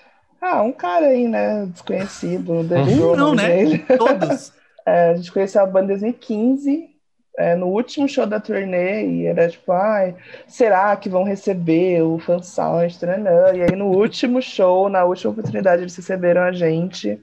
[0.41, 1.65] Ah, um cara aí, né?
[1.65, 2.53] Desconhecido.
[2.53, 3.47] Um não, né?
[3.47, 3.85] dele.
[3.97, 4.55] Todos.
[4.89, 6.89] É, a gente conheceu a banda em 2015,
[7.37, 10.15] é, no último show da turnê, e era tipo, ai,
[10.47, 12.99] será que vão receber o fansite?
[12.99, 13.53] Taranã?
[13.53, 17.21] E aí no último show, na última oportunidade, eles receberam a gente.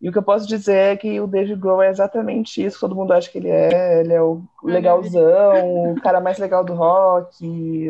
[0.00, 2.96] E o que eu posso dizer é que o Dave Grohl é exatamente isso, todo
[2.96, 7.44] mundo acha que ele é, ele é o legalzão, o cara mais legal do rock,
[7.44, 7.88] e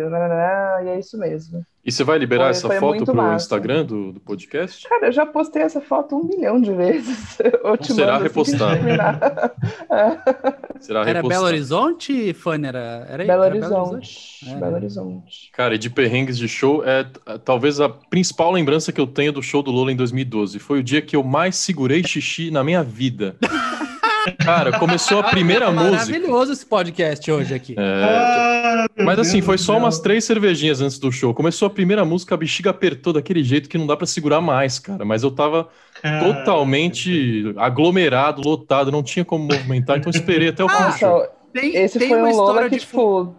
[0.89, 1.65] é isso mesmo.
[1.83, 3.37] E você vai liberar Foi- essa foi foto pro massa.
[3.45, 4.87] Instagram do, do podcast?
[4.87, 7.39] Cara, eu já postei essa foto um milhão de vezes.
[7.65, 8.75] Eu te será assim repostada.
[8.77, 9.19] terminar.
[10.79, 11.29] Será Era repostado?
[11.29, 12.67] Belo Horizonte, Fanny?
[12.69, 14.47] Era, era, Belo era Horizonte.
[14.47, 14.55] É.
[14.57, 15.51] Belo Horizonte.
[15.55, 19.33] Cara, e de perrengues de show, é t- talvez a principal lembrança que eu tenho
[19.33, 20.59] do show do Lola em 2012.
[20.59, 23.37] Foi o dia que eu mais segurei xixi na minha vida.
[24.39, 25.91] Cara, começou a primeira música.
[25.93, 27.75] Maravilhoso esse podcast hoje aqui.
[27.79, 29.77] É, Ah, mas assim, Deus foi só céu.
[29.83, 31.33] umas três cervejinhas antes do show.
[31.35, 34.79] Começou a primeira música, a bexiga apertou daquele jeito que não dá pra segurar mais,
[34.79, 35.05] cara.
[35.05, 35.69] Mas eu tava
[36.03, 41.19] Cara, totalmente aglomerado, lotado, não tinha como movimentar, então esperei até o fim do show.
[41.19, 43.35] Nossa, Tem, esse tem foi uma um Lola história que, de tipo,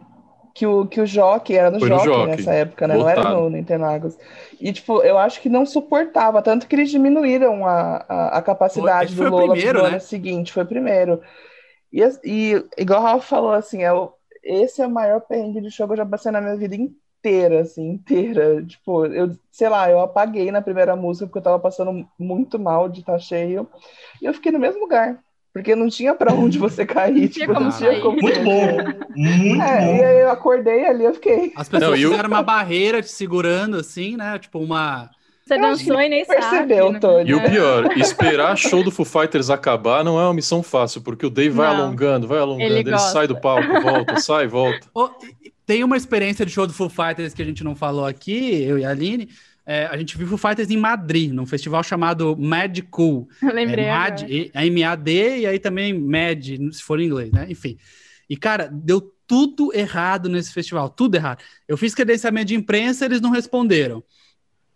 [0.53, 2.97] que o, que o Jockey era no Foi no Jockey Jockey, nessa época, né?
[2.97, 3.39] Não era lotado.
[3.41, 4.15] no, no Interlagos.
[4.61, 9.15] E, tipo, eu acho que não suportava, tanto que eles diminuíram a, a, a capacidade
[9.15, 9.95] Foi- do Lola primeiro, pro né?
[9.95, 11.21] ano seguinte, foi o primeiro.
[11.91, 15.71] E, e igual o Ralph falou, assim, é o, esse é o maior perrengue de
[15.71, 18.65] show que eu já passei na minha vida inteira, assim, inteira.
[18.65, 22.89] Tipo, eu, sei lá, eu apaguei na primeira música porque eu tava passando muito mal
[22.89, 23.69] de estar cheio.
[24.21, 25.23] E eu fiquei no mesmo lugar.
[25.53, 27.27] Porque não tinha pra onde você cair.
[27.29, 28.77] tinha tipo, como não tinha como Muito bom.
[29.15, 29.95] Muito é, bom.
[29.97, 31.51] e aí eu acordei ali, eu fiquei.
[31.55, 34.39] As pessoas Não, e o- fizeram uma barreira te segurando, assim, né?
[34.39, 35.09] Tipo, uma.
[35.45, 36.39] Você Eu dançou e nem sabe.
[36.39, 36.99] percebeu, né?
[36.99, 37.29] Tony.
[37.29, 41.25] E o pior, esperar show do Foo Fighters acabar não é uma missão fácil, porque
[41.25, 41.83] o Dave vai Não.
[41.83, 44.87] alongando, vai alongando, Ele ele, sai do palco, volta, sai, volta.
[45.65, 48.77] Tem uma experiência de show do Foo Fighters que a gente não falou aqui, eu
[48.77, 49.29] e a Aline.
[49.65, 53.27] É, a gente viu Foo Fighters em Madrid, num festival chamado Mad Cool.
[53.41, 53.85] Eu lembrei.
[53.85, 53.91] É.
[53.93, 57.45] MAD, e- é M-A-D e aí também MAD, se for em inglês, né?
[57.49, 57.77] Enfim.
[58.29, 61.41] E, cara, deu tudo errado nesse festival, tudo errado.
[61.67, 64.03] Eu fiz credenciamento de imprensa, eles não responderam.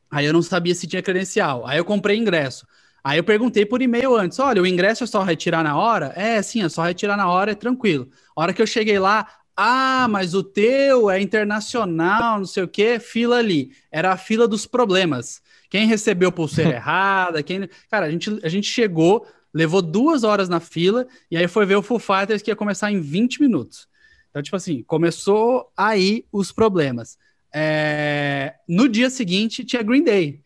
[0.10, 1.65] Aí eu não sabia se tinha credencial.
[1.65, 2.65] Aí eu comprei ingresso.
[3.04, 6.13] Aí eu perguntei por e-mail antes: olha, o ingresso é só retirar na hora?
[6.15, 8.10] É, sim, é só retirar na hora, é tranquilo.
[8.36, 12.68] A hora que eu cheguei lá, Ah, mas o teu é internacional, não sei o
[12.68, 13.72] quê, fila ali.
[13.89, 15.41] Era a fila dos problemas.
[15.70, 17.70] Quem recebeu pulseira errada, quem.
[17.89, 21.76] Cara, a gente, a gente chegou, levou duas horas na fila, e aí foi ver
[21.76, 23.88] o Foo Fighters que ia começar em 20 minutos.
[24.30, 27.18] Então, tipo assim, começou aí os problemas.
[27.54, 28.56] É...
[28.68, 30.41] No dia seguinte tinha Green Day.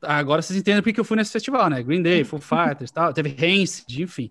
[0.00, 1.82] Agora vocês entendem porque eu fui nesse festival, né?
[1.82, 3.12] Green Day, Foo Fighters tal.
[3.12, 4.30] Teve Rancid, enfim.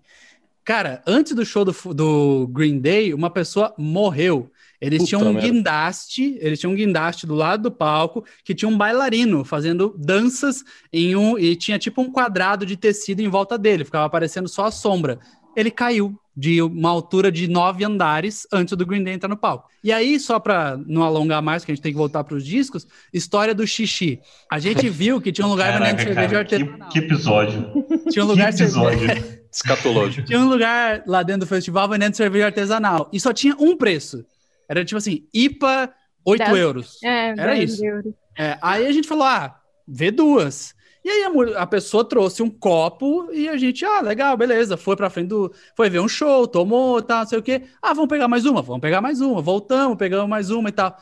[0.66, 4.50] Cara, antes do show do, do Green Day, uma pessoa morreu.
[4.80, 5.48] Eles Puta tinham um merda.
[5.48, 10.64] guindaste, eles tinham um guindaste do lado do palco que tinha um bailarino fazendo danças
[10.92, 14.64] em um e tinha tipo um quadrado de tecido em volta dele, ficava aparecendo só
[14.64, 15.20] a sombra.
[15.56, 19.70] Ele caiu de uma altura de nove andares antes do Green Day entrar no palco.
[19.84, 22.44] E aí, só para não alongar mais, que a gente tem que voltar para os
[22.44, 24.20] discos, história do xixi.
[24.50, 26.88] A gente viu que tinha um lugar vendendo cerveja artesanal.
[26.88, 27.72] Que, que, episódio.
[28.10, 29.36] Tinha um lugar que episódio.
[29.56, 30.26] Escatológico.
[30.26, 33.08] Tinha um lugar lá dentro do festival vendendo cerveja artesanal.
[33.10, 34.24] E só tinha um preço.
[34.68, 37.02] Era tipo assim, IPA, 8 10, euros.
[37.02, 37.84] É, Era isso.
[37.84, 38.12] Euros.
[38.38, 40.74] É, aí a gente falou, ah, vê duas.
[41.02, 44.94] E aí a, a, pessoa trouxe um copo e a gente, ah, legal, beleza, foi
[44.94, 45.50] pra frente do.
[45.74, 47.62] Foi ver um show, tomou, tal, não sei o quê.
[47.80, 50.98] Ah, vamos pegar mais uma, vamos pegar mais uma, voltamos, pegamos mais uma e tal.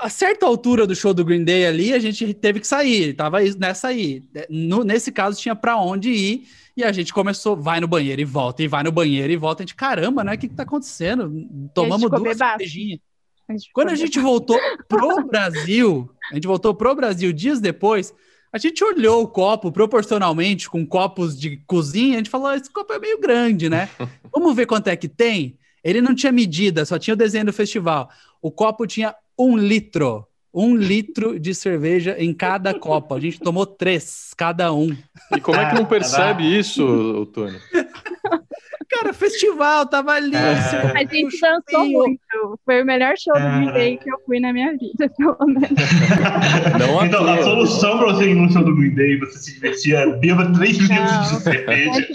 [0.00, 3.38] A certa altura do show do Green Day ali, a gente teve que sair, tava
[3.58, 4.22] nessa aí.
[4.48, 8.24] No, nesse caso, tinha para onde ir, e a gente começou, vai no banheiro e
[8.24, 9.62] volta, e vai no banheiro e volta.
[9.62, 10.34] A gente, caramba, né?
[10.34, 11.48] O que, que tá acontecendo?
[11.74, 13.00] Tomamos duas cervejinhas.
[13.72, 18.14] Quando a gente voltou pro Brasil, a gente voltou pro Brasil dias depois,
[18.52, 22.92] a gente olhou o copo proporcionalmente com copos de cozinha, a gente falou: esse copo
[22.92, 23.88] é meio grande, né?
[24.32, 25.58] Vamos ver quanto é que tem.
[25.82, 28.10] Ele não tinha medida, só tinha o desenho do festival.
[28.42, 30.26] O copo tinha um litro.
[30.52, 33.14] Um litro de cerveja em cada copo.
[33.14, 34.96] A gente tomou três, cada um.
[35.34, 37.56] E como é que não percebe isso, Tony?
[38.90, 40.34] Cara, festival, tava ali.
[40.34, 41.00] É.
[41.00, 42.20] A gente dançou muito.
[42.64, 45.70] Foi o melhor show do Green Day que eu fui na minha vida, pelo menos.
[46.78, 49.94] Não então, a solução pra você ir no show do Green Day, você se divertir,
[49.94, 52.08] é beba 3 litros de cerveja.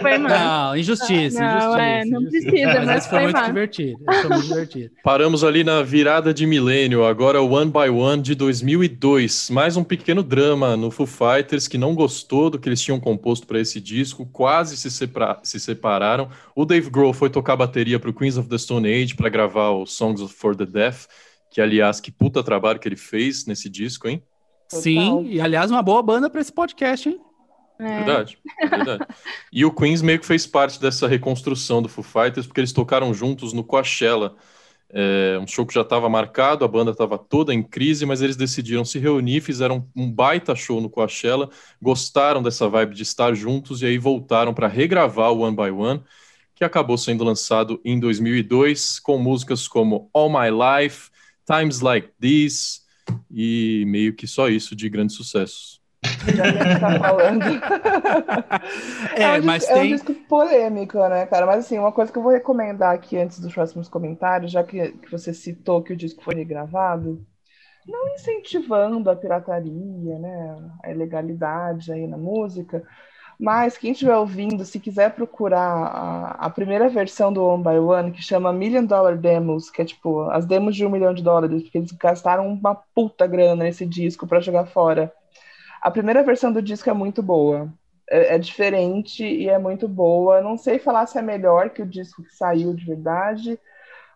[0.00, 1.82] Foi Não, injustiça, não, injustiça.
[1.82, 3.98] É, não precisa, mas, foi, foi muito divertido.
[4.04, 4.90] Foi muito divertido.
[5.02, 9.50] Paramos ali na virada de milênio, agora o One by One de 2002.
[9.50, 13.48] Mais um pequeno drama no Foo Fighters que não gostou do que eles tinham composto
[13.48, 16.19] para esse disco, quase se, separa se separaram
[16.54, 19.70] o Dave Grohl foi tocar bateria para o Queens of the Stone Age para gravar
[19.70, 21.06] o Songs for the Deaf,
[21.50, 24.22] que aliás, que puta trabalho que ele fez nesse disco, hein?
[24.68, 27.20] Sim, e aliás, uma boa banda para esse podcast, hein?
[27.78, 27.96] É.
[27.96, 29.06] Verdade, verdade.
[29.50, 33.12] e o Queens meio que fez parte dessa reconstrução do Foo Fighters, porque eles tocaram
[33.14, 34.36] juntos no Coachella,
[34.92, 38.36] é, um show que já estava marcado, a banda estava toda em crise, mas eles
[38.36, 41.48] decidiram se reunir, fizeram um baita show no Coachella,
[41.80, 46.02] gostaram dessa vibe de estar juntos e aí voltaram para regravar o One by One,
[46.54, 51.10] que acabou sendo lançado em 2002 com músicas como All My Life,
[51.46, 52.82] Times Like This
[53.30, 55.79] e meio que só isso de grandes sucessos.
[56.26, 57.42] Já que tá falando.
[59.16, 59.82] é, é, um mas disco, tem...
[59.82, 61.46] é um disco polêmico, né, cara?
[61.46, 64.92] Mas assim, uma coisa que eu vou recomendar aqui antes dos próximos comentários, já que,
[64.92, 67.24] que você citou que o disco foi regravado,
[67.86, 70.56] não incentivando a pirataria, né?
[70.84, 72.82] A ilegalidade aí na música.
[73.38, 78.12] Mas quem estiver ouvindo, se quiser procurar a, a, primeira versão do One by One,
[78.12, 81.62] que chama Million Dollar Demos, que é tipo as demos de um milhão de dólares,
[81.62, 85.10] porque eles gastaram uma puta grana nesse disco para jogar fora.
[85.80, 87.72] A primeira versão do disco é muito boa.
[88.10, 90.40] É, é, diferente e é muito boa.
[90.40, 93.58] Não sei falar se é melhor que o disco que saiu de verdade,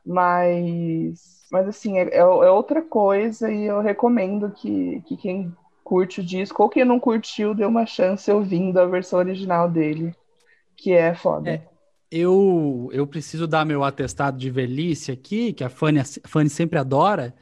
[0.04, 6.20] mas, mas assim, é, é, é outra coisa e eu recomendo que, que quem curte
[6.20, 10.12] o disco ou quem não curtiu dê uma chance ouvindo a versão original dele,
[10.76, 11.50] que é foda.
[11.50, 11.62] É,
[12.10, 16.78] eu, eu preciso dar meu atestado de velhice aqui, que a Fanny, a Fanny sempre
[16.78, 17.32] adora,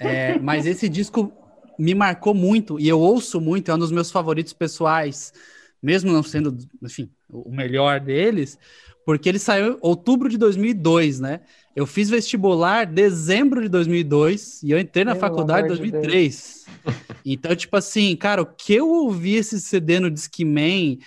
[0.00, 1.32] é, mas esse disco
[1.78, 5.32] me marcou muito e eu ouço muito, é um dos meus favoritos pessoais,
[5.82, 8.58] mesmo não sendo, enfim, o melhor deles,
[9.04, 11.40] porque ele saiu em outubro de 2002, né?
[11.74, 16.66] Eu fiz vestibular dezembro de 2002 e eu entrei na Meu faculdade em 2003.
[17.24, 20.98] De então, tipo assim, cara, o que eu ouvi esse CD no Discman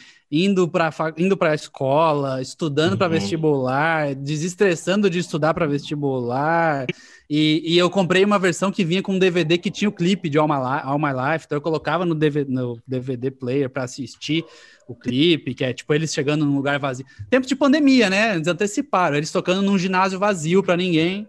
[0.43, 2.98] indo para indo para a escola, estudando uhum.
[2.98, 6.86] para vestibular, desestressando de estudar para vestibular.
[7.30, 10.30] E, e, eu comprei uma versão que vinha com um DVD que tinha o clipe
[10.30, 13.84] de All My, All My Life, então eu colocava no DVD, no DVD player para
[13.84, 14.45] assistir
[14.88, 17.06] o clipe, que é tipo eles chegando num lugar vazio.
[17.30, 18.36] Tempo de pandemia, né?
[18.36, 21.28] Eles anteciparam, eles tocando num ginásio vazio para ninguém.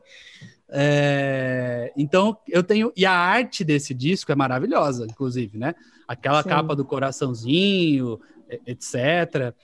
[0.68, 1.92] É...
[1.96, 2.92] Então eu tenho.
[2.96, 5.74] E a arte desse disco é maravilhosa, inclusive, né?
[6.06, 6.48] Aquela Sim.
[6.48, 8.20] capa do coraçãozinho,
[8.66, 9.54] etc.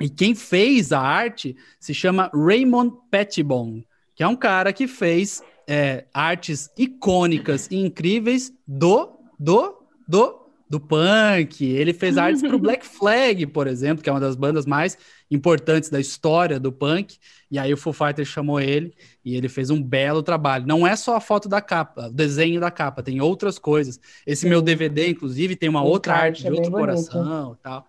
[0.00, 3.82] E quem fez a arte se chama Raymond Pettibon
[4.14, 10.78] que é um cara que fez é, artes icônicas e incríveis do, do, do, do
[10.78, 11.64] punk.
[11.64, 14.96] Ele fez artes para o Black Flag, por exemplo, que é uma das bandas mais
[15.30, 17.18] importantes da história do punk.
[17.50, 18.94] E aí o Foo Fighters chamou ele
[19.24, 20.66] e ele fez um belo trabalho.
[20.66, 23.98] Não é só a foto da capa, o desenho da capa, tem outras coisas.
[24.24, 24.50] Esse Sim.
[24.50, 27.88] meu DVD, inclusive, tem uma o outra arte de é outro coração e tal.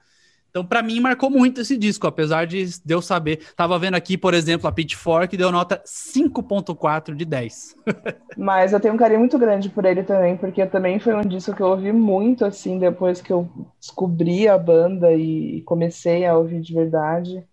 [0.55, 3.41] Então, para mim, marcou muito esse disco, apesar de, eu saber.
[3.57, 7.75] Tava vendo aqui, por exemplo, a Pitchfork deu nota 5.4 de 10.
[8.37, 11.53] Mas eu tenho um carinho muito grande por ele também, porque também foi um disco
[11.53, 13.49] que eu ouvi muito, assim, depois que eu
[13.81, 17.43] descobri a banda e comecei a ouvir de verdade.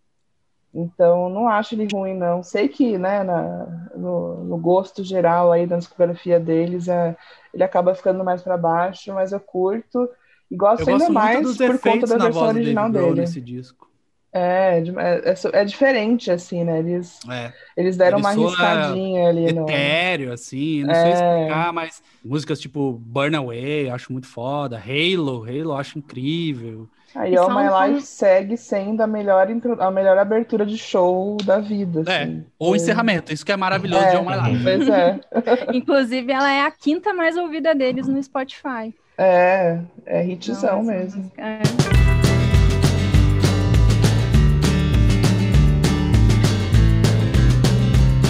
[0.72, 2.40] Então, não acho ele ruim, não.
[2.44, 7.16] Sei que, né, na, no, no gosto geral aí da discografia deles, é,
[7.52, 10.08] ele acaba ficando mais para baixo, mas eu curto.
[10.52, 13.22] E gosto, ainda mais por conta da versão original dele.
[13.22, 13.90] Nesse disco.
[14.34, 16.78] É, é, é, é, diferente, assim, né?
[16.78, 17.52] Eles, é.
[17.74, 19.46] eles deram Ele uma arriscadinha ali.
[19.46, 20.32] Etéreo, no...
[20.32, 21.02] assim, não é...
[21.02, 24.76] sei explicar, mas músicas tipo Burn Away, acho muito foda.
[24.78, 26.86] Halo, Halo, acho incrível.
[27.14, 29.46] Aí All My Life segue sendo a melhor,
[29.78, 32.02] a melhor abertura de show da vida.
[32.10, 32.44] É, assim.
[32.58, 34.64] ou encerramento, isso que é maravilhoso de All My Life.
[34.64, 35.20] Pois é.
[35.76, 38.94] Inclusive, ela é a quinta mais ouvida deles no Spotify.
[39.16, 41.30] É, é hitzão Não, mesmo.
[41.36, 41.60] É.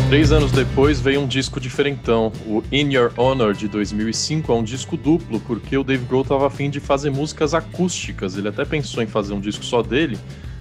[0.08, 2.30] Três anos depois veio um disco diferentão.
[2.44, 6.46] O In Your Honor de 2005 é um disco duplo, porque o Dave Grohl estava
[6.46, 8.36] afim de fazer músicas acústicas.
[8.36, 10.18] Ele até pensou em fazer um disco só dele,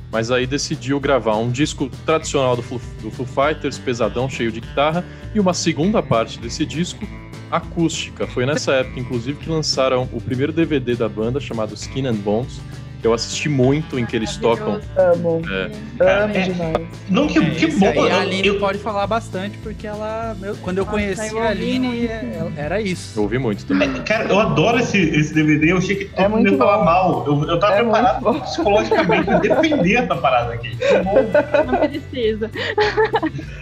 [0.09, 4.61] mas aí decidiu gravar um disco tradicional do Foo, do Foo Fighters, pesadão, cheio de
[4.61, 5.03] guitarra,
[5.35, 7.05] e uma segunda parte desse disco
[7.51, 8.25] acústica.
[8.25, 12.61] Foi nessa época, inclusive, que lançaram o primeiro DVD da banda, chamado Skin and Bones,
[13.03, 14.79] eu assisti muito, em que eles tocam.
[14.95, 15.41] Amo.
[15.49, 16.87] É, Amo é, demais.
[17.09, 18.03] Não, que, é, que bom.
[18.03, 18.59] A Aline eu...
[18.59, 20.35] pode falar bastante, porque ela.
[20.39, 23.17] Meu, quando eu conheci a Aline, é, era isso.
[23.17, 23.89] Eu ouvi muito também.
[23.89, 25.71] É, cara, eu adoro esse, esse DVD.
[25.71, 27.25] Eu achei que todo é mundo ia falar mal.
[27.25, 30.77] Eu, eu tava preparado psicologicamente pra defender essa parada aqui.
[31.65, 32.51] Não precisa.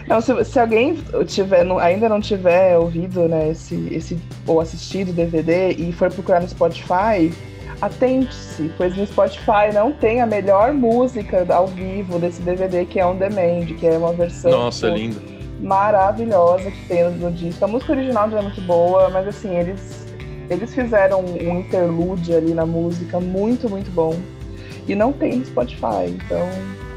[0.08, 5.10] Não, se, se, alguém tiver, não, ainda não tiver ouvido, né, esse, esse, ou assistido
[5.10, 7.32] o DVD e for procurar no Spotify
[7.82, 13.06] atente-se, pois no Spotify não tem a melhor música ao vivo desse DVD, que é
[13.06, 14.52] On Demand, que é uma versão.
[14.52, 15.22] Nossa, é linda.
[15.62, 17.64] Maravilhosa que tem no disco.
[17.64, 20.08] A música original já é muito boa, mas assim, eles,
[20.50, 24.18] eles fizeram um interlude ali na música muito, muito bom.
[24.88, 26.50] E não tem no Spotify, então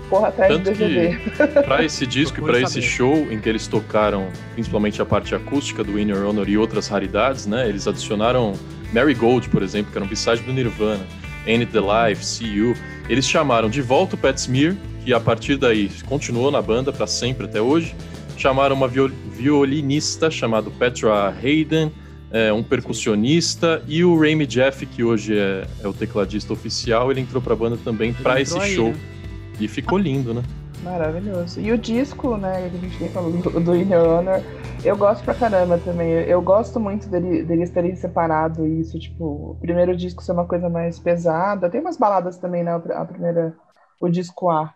[0.08, 1.16] porra atrás Tanto do DVD.
[1.64, 5.82] Para esse disco e para esse show em que eles tocaram principalmente a parte acústica
[5.82, 7.66] do Inner Honor e outras raridades, né?
[7.66, 8.52] Eles adicionaram
[8.92, 10.14] Mary Gold, por exemplo, que era um b
[10.44, 11.06] do Nirvana,
[11.46, 12.74] End the Life, See You.
[13.08, 17.06] Eles chamaram de volta o Pat Smear, que a partir daí continuou na banda para
[17.06, 17.94] sempre até hoje.
[18.36, 21.90] Chamaram uma viol violinista chamada Petra Hayden,
[22.30, 27.20] é, um percussionista e o Ramy Jeff, que hoje é, é o tecladista oficial, ele
[27.20, 28.88] entrou para a banda também para esse aí, show.
[28.88, 28.96] Né?
[29.60, 30.42] E ficou lindo, né?
[30.82, 31.60] Maravilhoso.
[31.60, 34.42] E o disco, né, que a gente falou do, do Inner Honor,
[34.84, 36.10] eu gosto pra caramba também.
[36.10, 40.68] Eu gosto muito dele, deles terem separado isso, tipo, o primeiro disco ser uma coisa
[40.68, 41.70] mais pesada.
[41.70, 42.72] Tem umas baladas também, né?
[42.74, 43.54] A primeira,
[44.00, 44.74] o disco A.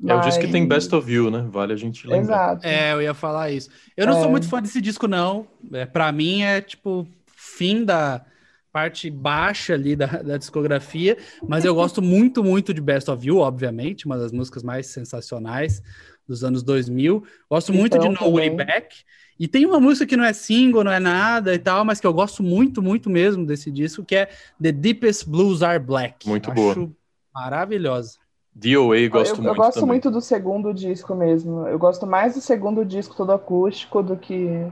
[0.00, 0.10] Mas...
[0.10, 1.46] É o disco que tem Best of You, né?
[1.50, 2.52] Vale a gente lembrar.
[2.52, 2.66] Exato.
[2.66, 3.68] É, eu ia falar isso.
[3.96, 4.20] Eu não é...
[4.20, 5.46] sou muito fã desse disco, não.
[5.72, 8.24] É, pra mim é, tipo, fim da
[8.70, 11.16] parte baixa ali da, da discografia,
[11.48, 15.82] mas eu gosto muito, muito de Best of You, obviamente, uma das músicas mais sensacionais
[16.28, 17.24] dos anos 2000.
[17.50, 18.96] Gosto então, muito de No Way Back.
[19.38, 22.06] E tem uma música que não é single, não é nada e tal, mas que
[22.06, 24.28] eu gosto muito, muito mesmo desse disco, que é
[24.60, 26.28] The Deepest Blues Are Black.
[26.28, 26.90] Muito Acho boa.
[27.32, 28.18] Maravilhosa.
[28.54, 29.48] DOA gosto eu, muito.
[29.48, 29.88] Eu gosto também.
[29.88, 31.68] muito do segundo disco mesmo.
[31.68, 34.66] Eu gosto mais do segundo disco todo acústico do que.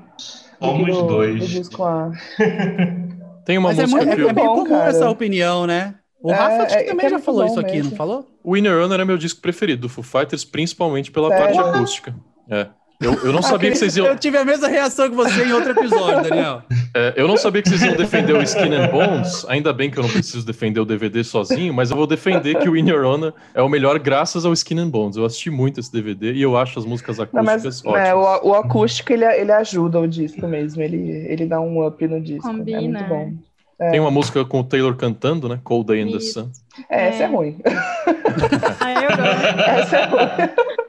[0.58, 1.38] Somos dois.
[1.38, 2.10] Do disco A.
[3.46, 4.88] Tem uma Mas é música é, muito, que é, é bem comum cara.
[4.88, 5.94] essa opinião, né?
[6.20, 7.90] O é, Rafa é, também já falou isso aqui, mesmo.
[7.90, 8.26] não falou?
[8.42, 11.54] O Inner Runner é meu disco preferido do Foo Fighters, principalmente pela Sério?
[11.54, 12.16] parte acústica.
[12.50, 12.66] É.
[13.00, 14.06] Eu, eu não sabia que vocês iam.
[14.16, 16.62] Eu tive a mesma reação que você em outro episódio, Daniel.
[16.94, 19.44] É, eu não sabia que vocês iam defender o Skin and Bones.
[19.48, 22.68] Ainda bem que eu não preciso defender o DVD sozinho, mas eu vou defender que
[22.68, 25.16] o In Your Honor é o melhor graças ao Skin and Bones.
[25.16, 28.08] Eu assisti muito esse DVD e eu acho as músicas acústicas não, mas, ótimas.
[28.08, 30.80] É, o, o, acústico ele, ele ajuda o disco mesmo.
[30.80, 32.48] Ele, ele dá um up no disco.
[32.48, 32.78] Combina.
[32.78, 33.32] É muito bom.
[33.78, 33.90] É.
[33.90, 35.60] Tem uma música com o Taylor cantando, né?
[35.62, 36.50] Cold Day in the Sun.
[36.88, 37.58] É, essa é ruim.
[38.80, 39.70] ah, eu gosto.
[39.70, 40.85] Essa é ruim.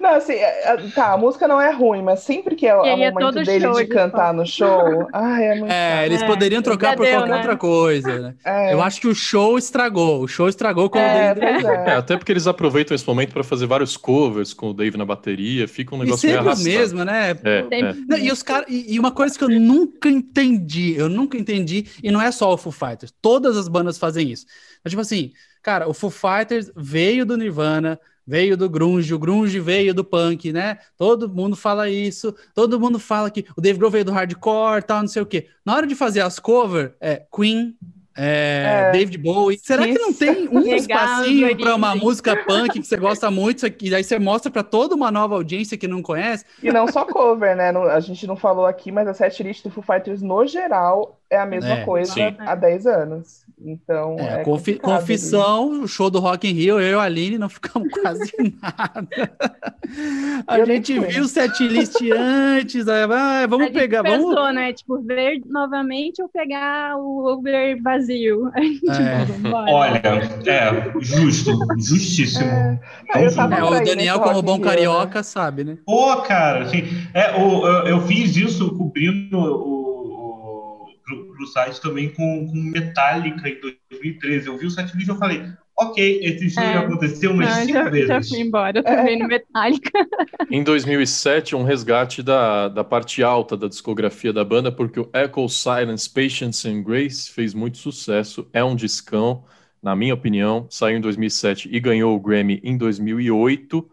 [0.00, 2.86] Não, assim, é, é, tá, a música não é ruim, mas sempre que é o
[2.94, 6.06] E é momento todo dele show de de cantar no show, ai, é muito É,
[6.06, 7.34] eles É, poderiam trocar por deu, qualquer né?
[7.34, 8.34] outra coisa, né?
[8.44, 10.22] É, Eu acho que o show estragou.
[10.22, 11.40] O show estragou com é, o Dave.
[11.86, 11.96] É, é.
[11.96, 15.68] até porque eles aproveitam esse momento para fazer vários covers com o Dave na bateria,
[15.68, 16.60] fica um E negócio meio sempre os arrastado.
[16.60, 17.30] mesmos, né?
[17.32, 17.96] É, é.
[18.08, 21.86] Não, e os cara, e, e uma coisa que eu nunca entendi, eu nunca entendi,
[22.02, 24.46] e não é só o Foo Fighters, todas as bandas fazem isso.
[24.84, 25.32] Mas, tipo assim,
[25.62, 27.98] cara, o Foo Fighters veio do Nirvana,
[28.28, 30.76] veio do grunge, o grunge veio do punk, né?
[30.98, 35.00] Todo mundo fala isso, todo mundo fala que o Dave Grohl veio do hardcore, tal,
[35.00, 35.46] não sei o quê.
[35.64, 37.74] Na hora de fazer as cover, é Queen,
[38.18, 38.92] é, É.
[38.92, 39.58] David Bowie.
[39.62, 43.90] Será que não tem um espacinho para uma música punk que você gosta muito, e
[43.90, 46.44] daí você mostra para toda uma nova audiência que não conhece?
[46.62, 47.70] E não só cover, né?
[47.72, 51.38] Não- a gente não falou aqui, mas a setlist do Foo Fighters, no geral, é
[51.38, 52.34] a mesma É, coisa sim.
[52.38, 53.46] há 10 anos.
[53.60, 57.38] Então, É, é, confi- confissão, o show do Rock in Rio, eu e a Aline
[57.38, 59.08] não ficamos quase nada.
[60.46, 64.54] A Eu gente viu o setlist antes, aí, ah, A vamos gente pegar, pensou, vamos...
[64.54, 64.72] né?
[64.72, 68.07] Tipo, ver novamente ou pegar o Uber vazio.
[68.54, 69.26] A gente É.
[69.52, 70.00] Olha,
[70.46, 72.44] é, justo, justíssimo.
[72.44, 72.80] É.
[73.16, 75.78] Eu tava É, pra o ir Daniel, como bom Rio, carioca, sabe, né?
[75.84, 76.84] Pô, cara, assim,
[77.14, 82.56] é, o, eu, eu fiz isso cobrindo o, o, pro, pro site também com, com
[82.56, 84.46] Metallica em 2013.
[84.46, 85.42] Eu vi o setlist e eu falei,
[85.78, 86.72] ok, esse show É.
[86.72, 88.08] já aconteceu umas Não, cinco já, vezes.
[88.08, 89.90] já fui embora também no Metallica.
[90.50, 95.48] Em 2007, um resgate da, da parte alta da discografia da banda, porque o Echo,
[95.48, 98.48] Silence, Patience and Grace fez muito sucesso.
[98.52, 99.44] É um discão,
[99.82, 100.66] na minha opinião.
[100.70, 103.88] Saiu em 2007 e ganhou o Grammy em 2008.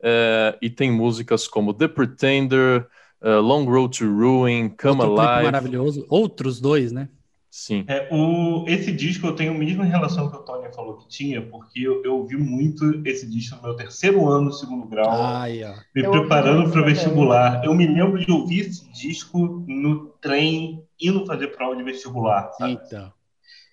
[0.00, 2.86] É, e tem músicas como The Pretender,
[3.22, 5.44] eh, Long Road to Ruin, Come Outro Alive.
[5.44, 6.06] maravilhoso.
[6.08, 7.08] Outros dois, né?
[7.56, 7.86] Sim.
[7.88, 11.40] É, o, esse disco eu tenho a mesma relação que o Tony falou que tinha,
[11.40, 15.62] porque eu, eu ouvi muito esse disco no meu terceiro ano, segundo grau, Ai,
[15.94, 16.92] me Eu preparando para também.
[16.92, 17.64] vestibular.
[17.64, 22.72] Eu me lembro de ouvir esse disco no trem, indo fazer prova de vestibular, sabe?
[22.72, 23.10] Então.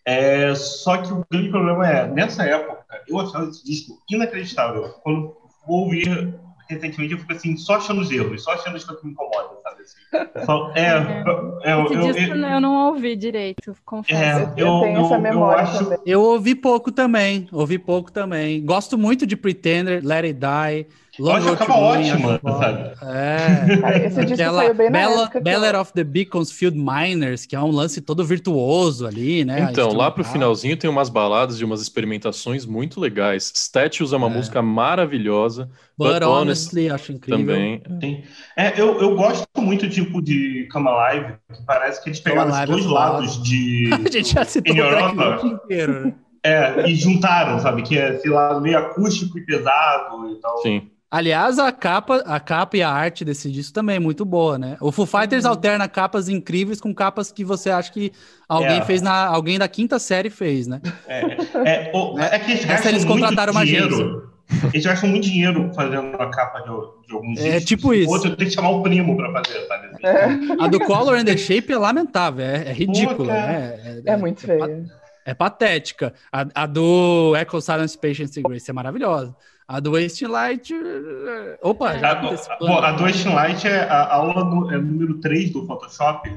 [0.05, 4.93] É, só que o grande problema é, nessa época, eu achava esse disco inacreditável.
[5.03, 5.36] Quando
[5.67, 6.34] vou ouvir
[6.69, 9.62] recentemente, eu fico assim, só achando os erros, só achando as coisas que me incomodam?
[9.84, 10.45] Assim.
[10.45, 10.88] Só- é,
[11.63, 14.39] é, eu, eu, eu, eu não ouvi direito, confesso.
[14.39, 15.97] é, Eu eu, tenho eu, essa eu memória acho, também.
[16.05, 18.63] Eu ouvi pouco também, ouvi pouco também.
[18.65, 20.88] Gosto muito de Pretender, Let It Die,
[21.22, 22.57] Long acho Road to acaba ótima, foda.
[22.57, 23.14] sabe?
[23.16, 23.78] É.
[23.78, 27.45] Cara, esse disco Aquela saiu bem na Bella, época Ballad eu- of the Beaconsfield Miners,
[27.45, 29.68] que é um lance todo virtuoso ali, né?
[29.72, 33.51] Então, lá pro finalzinho tem umas baladas e umas experimentações muito legais.
[33.55, 34.34] Statues é uma É.
[34.34, 35.70] música maravilhosa.
[35.97, 37.45] But, But honestly, acho incrível.
[37.84, 38.24] Também.
[38.57, 42.57] É, eu, eu gosto muito tipo de Come Alive, que parece que eles pegaram os
[42.57, 46.14] é dois lados de A gente já citou o inteiro, né?
[46.43, 47.84] é, e juntaram, sabe?
[47.84, 50.57] Que é, sei lá, meio acústico e pesado e tal.
[50.64, 50.89] Sim.
[51.18, 54.78] Aliás, a capa, a capa e a arte desse disco também é muito boa, né?
[54.82, 58.11] O Foo Fighters alterna capas incríveis com capas que você acha que
[58.49, 58.82] alguém É.
[58.82, 60.82] fez na alguém da quinta série fez, né?
[61.07, 61.20] É,
[61.89, 64.34] é, o- é que eles Essa gastam eles muito contrataram uma dinheiro.
[64.74, 67.66] Eles gastam muito dinheiro fazendo a capa de, de alguns É discos.
[67.66, 68.09] tipo isso.
[68.11, 69.88] Outro tem que chamar o primo pra fazer, sabe?
[69.88, 70.05] assim?
[70.07, 74.01] É, A do Color and the Shape é lamentável, é, é ridícula, né?
[74.03, 74.86] é muito pa- feio.
[75.26, 76.14] É patética.
[76.32, 79.34] A, a do Echo Silence Patience Grace é maravilhosa.
[79.68, 80.74] A do Wasting Light.
[80.74, 85.66] eh, Opa, já A, do Westin Light é a aula do, é número 3 do
[85.66, 86.32] Photoshop.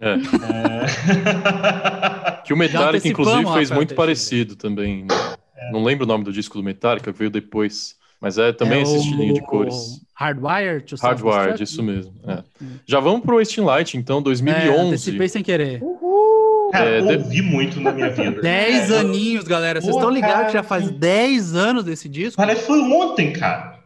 [0.00, 0.12] É.
[0.12, 0.16] É...
[2.44, 5.04] Que o Metallica, inclusive, fez muito parecido também.
[5.04, 5.08] né?
[5.72, 7.96] Não lembro o nome do disco do Metallica, que veio depois.
[8.20, 10.00] Mas é também É esse o- estilinho de cores.
[10.14, 12.14] Hardwired to Hardwired, isso mesmo.
[12.26, 12.42] é.
[12.86, 14.86] Já vamos pro Wasting Light, então, É, 2011.
[14.88, 15.82] antecipei sem querer.
[15.82, 16.05] Uhul!
[16.72, 18.40] Cara, É, de- ouvi muito na minha vida.
[18.42, 19.80] 10 É, aninhos, galera.
[19.80, 20.92] Vocês estão ligados que já faz sim.
[20.92, 22.36] 10 anos desse disco?
[22.36, 23.76] Parece que foi ontem, cara.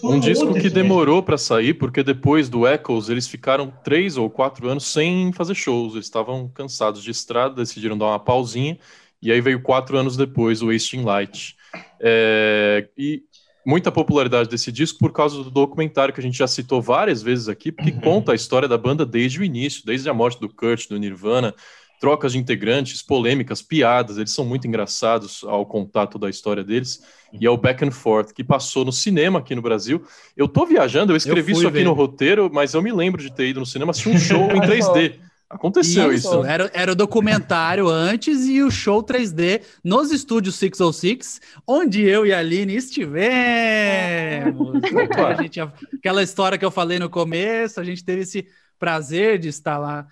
[0.00, 4.28] Foi Um disco que demorou pra sair, porque depois do Echoes eles ficaram três ou
[4.28, 5.94] quatro anos sem fazer shows.
[5.94, 8.78] Eles estavam cansados de estrada, decidiram dar uma pausinha,
[9.22, 11.56] e aí veio quatro anos depois o Wasting Light.
[11.98, 13.22] É, e
[13.66, 17.48] muita popularidade desse disco por causa do documentário que a gente já citou várias vezes
[17.48, 18.00] aqui, porque Uhum.
[18.00, 21.54] conta a história da banda desde o início, desde a morte do Kurt, do Nirvana,
[22.00, 27.02] trocas de integrantes, polêmicas, piadas, eles são muito engraçados ao contato da história deles.
[27.32, 30.02] E é o Back and Forth, que passou no cinema aqui no Brasil.
[30.34, 31.84] Eu tô viajando, eu escrevi Eu fui isso aqui ver.
[31.84, 34.60] no roteiro, mas eu me lembro de ter ido no cinema assistir um show em
[34.66, 35.20] 3D.
[35.50, 36.28] Aconteceu isso.
[36.28, 42.24] Isso, era, era o documentário antes e o show 3D nos estúdios 606, onde eu
[42.24, 44.80] e a Aline estivemos.
[44.92, 45.26] Opa.
[45.26, 48.46] A gente, aquela história que eu falei no começo, a gente teve esse
[48.78, 50.06] prazer de estar lá.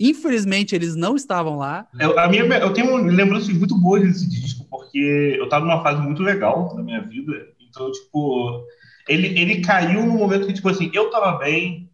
[0.00, 1.86] Infelizmente, eles não estavam lá.
[1.98, 6.00] Eu, a minha, eu tenho lembranças muito boas desse disco, porque eu tava numa fase
[6.02, 7.32] muito legal da minha vida.
[7.68, 8.64] Então, tipo,
[9.08, 11.88] Ele, ele caiu no momento que, tipo assim, eu tava bem,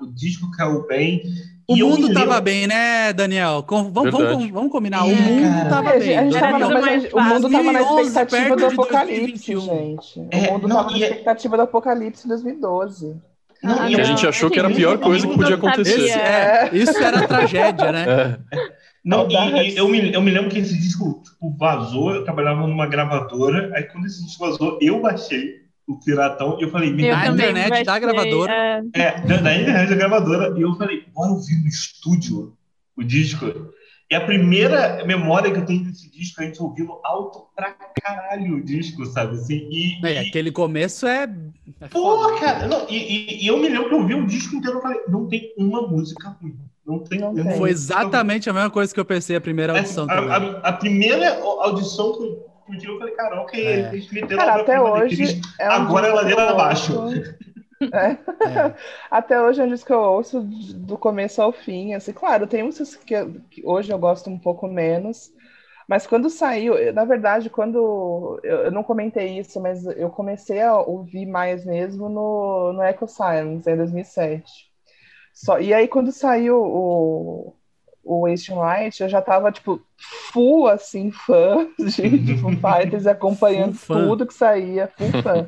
[0.00, 1.22] uh, o disco caiu bem.
[1.68, 3.62] O e mundo me tava lembro- bem, né, Daniel?
[3.66, 5.00] Com- vamos, vamos, vamos combinar.
[5.00, 5.68] É, o mundo cara.
[5.68, 6.16] tava É, bem.
[6.16, 9.60] a gente tava, mas o mundo tava na 2011 expectativa do apocalipse, 2021.
[9.60, 10.28] gente.
[10.30, 13.16] É, o mundo não, tava na é- expectativa do apocalipse em 2012.
[13.62, 16.00] Não, Ah, e Que a gente achou que era a pior coisa que podia acontecer.
[16.00, 18.38] Esse, é, isso era tragédia, né?
[18.52, 18.76] É.
[19.04, 22.66] Não, e, e eu, me, eu me lembro que esse disco tipo, vazou, eu trabalhava
[22.66, 27.04] numa gravadora, aí quando esse disco vazou, eu baixei o Piratão e eu falei, me
[27.06, 28.52] Eu Na dá também internet da baixei, gravadora.
[28.52, 29.00] é.
[29.00, 30.58] É, da, da internet da gravadora.
[30.58, 32.52] E eu falei, bora ouvir no estúdio
[32.96, 33.46] o disco.
[34.10, 37.74] E a primeira memória que eu tenho desse disco é a gente ouvindo alto pra
[38.00, 39.34] caralho o disco, sabe?
[39.34, 41.28] Assim, e, É, e- aquele começo é.
[41.80, 44.54] é pô, cara, não, e, e- e eu me lembro que eu ouvi o disco
[44.54, 46.56] inteiro e falei, não tem uma música ruim.
[46.86, 47.58] Não tem Não tem.
[47.58, 50.30] Foi exatamente a mesma coisa que eu pensei a primeira É, audição a, também.
[50.30, 52.46] a- a primeira audição que eu
[52.80, 53.92] que eu falei, cara, ok, É.
[53.92, 56.92] eles meteram Cara, a até hoje é um Agora é disco ladeira abaixo.
[57.82, 58.12] É.
[58.48, 58.74] É.
[59.10, 61.94] Até hoje é um disco que eu ouço do começo ao fim.
[61.94, 65.30] Assim, claro, tem músicas que, eu- que hoje eu gosto um pouco menos.
[65.88, 68.40] Mas quando saiu, eu- na verdade, quando.
[68.42, 73.06] Eu, eu não comentei isso, mas eu comecei a ouvir mais mesmo no, no Echo
[73.06, 74.50] Silence, em 2007.
[75.34, 77.54] Só, e aí, quando saiu o,
[78.04, 79.80] o Wasting Light, eu já tava, tipo,
[80.32, 85.46] full, assim, fã de, de Foo Fighters, acompanhando tudo que saía, full fã.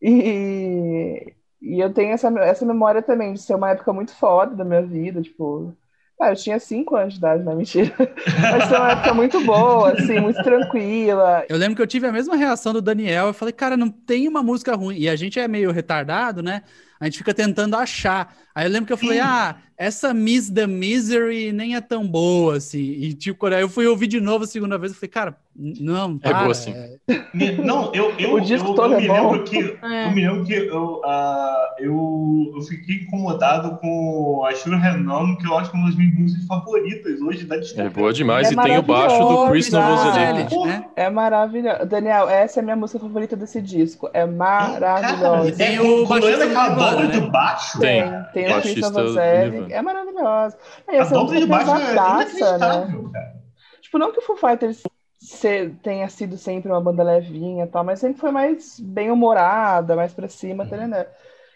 [0.00, 4.64] E, e eu tenho essa, essa memória também de ser uma época muito foda da
[4.64, 5.76] minha vida, tipo.
[6.20, 7.94] Ah, eu tinha cinco anos de idade, não é mentira.
[8.50, 11.44] Mas foi uma época muito boa, assim, muito tranquila.
[11.48, 13.28] Eu lembro que eu tive a mesma reação do Daniel.
[13.28, 14.96] Eu falei, cara, não tem uma música ruim.
[14.98, 16.62] E a gente é meio retardado, né?
[17.02, 18.32] A gente fica tentando achar.
[18.54, 19.24] Aí eu lembro que eu falei, Sim.
[19.26, 22.78] ah, essa Miss the Misery nem é tão boa, assim.
[22.78, 26.18] E tipo, quando eu fui ouvir de novo a segunda vez, eu falei, cara, não,
[26.22, 26.42] É para.
[26.42, 26.72] boa, sim.
[27.34, 29.14] Me- Não, eu, eu, O disco eu, todo eu é me bom.
[29.32, 30.06] lembro que É.
[30.06, 35.46] eu me lembro que eu, ah, eu, eu fiquei incomodado com a Shura Renan, que
[35.46, 37.98] eu acho que é uma das minhas músicas favoritas hoje da É discografia.
[38.00, 38.48] boa demais.
[38.50, 40.58] É e tem o baixo do Chris maravilhoso, Novoselic.
[40.66, 40.84] Né?
[40.94, 41.86] É maravilhoso.
[41.86, 44.08] Daniel, essa é a minha música favorita desse disco.
[44.12, 45.48] É maravilhosa.
[45.48, 47.20] E tem é, o do Nirvana, dobra né?
[47.20, 48.02] de baixo, Tem.
[48.02, 49.50] Tem, tem o Chris Baixista do Novoselic.
[49.52, 49.74] Nirvana.
[49.74, 50.58] É maravilhosa.
[50.88, 52.58] E a essa dobra de baixo é pesadaça, né?
[52.58, 53.32] cara.
[53.80, 54.82] Tipo, não que o Foo Fighters
[55.20, 60.12] se- tenha sido sempre uma banda levinha e tal, mas sempre foi mais bem-humorada, mais
[60.12, 61.06] pra cima, tá entendendo?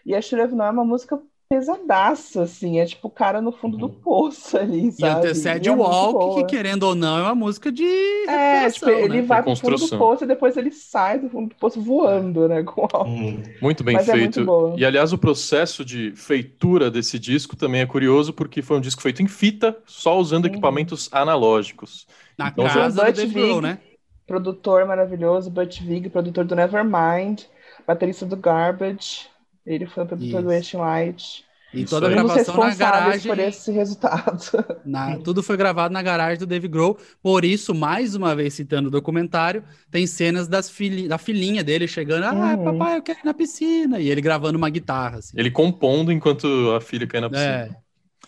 [0.05, 1.19] E a Shure Não é uma música
[1.49, 5.07] pesadaça, assim, é tipo o cara no fundo do poço ali, E sabe?
[5.07, 7.83] Antecede E é o muito Walk, que querendo ou não, é uma música de
[8.25, 9.21] É, tipo, ele né?
[9.21, 12.61] vai pro fundo do poço e depois ele sai do fundo do poço voando, né?
[12.63, 13.33] Com o álcool.
[13.33, 13.43] Hum.
[13.61, 14.17] Muito bem Mas é feito.
[14.17, 14.81] muito boa.
[14.81, 19.01] e aliás, o processo de feitura desse disco também é curioso, porque foi um disco
[19.01, 20.47] feito em fita, só usando Uhum.
[20.47, 22.07] equipamentos analógicos.
[22.37, 23.79] Na Então, casa do Dave Grohl, né?
[24.25, 27.43] Produtor maravilhoso, Butch Vig, produtor do Nevermind,
[27.85, 29.29] baterista do Garbage,
[29.67, 30.47] ele foi o produtor do.
[30.49, 31.45] Wasting Light.
[31.73, 33.27] E Isso toda a gravação na responsáveis garagem.
[33.27, 34.39] por esse resultado.
[34.85, 36.97] Na- tudo foi gravado na garagem do Dave Grohl.
[37.21, 41.85] Por isso, mais uma vez citando o documentário, tem cenas das filhi- da filhinha dele
[41.85, 42.23] chegando.
[42.23, 42.63] Ah, Uhum.
[42.79, 43.99] papai, eu quero ir na piscina.
[43.99, 45.17] E ele gravando uma guitarra.
[45.17, 45.37] assim.
[45.37, 47.77] Ele compondo enquanto a filha cai na piscina.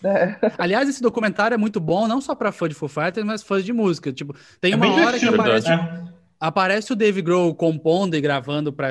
[0.04, 0.06] É.
[0.08, 0.36] É.
[0.58, 3.64] Aliás, esse documentário é muito bom, não só para fã de Foo Fighters, mas fãs
[3.64, 4.12] de música.
[4.12, 6.09] Tipo, tem É uma hora que aparece, né?
[6.40, 8.90] Aparece o Dave Grohl compondo e gravando para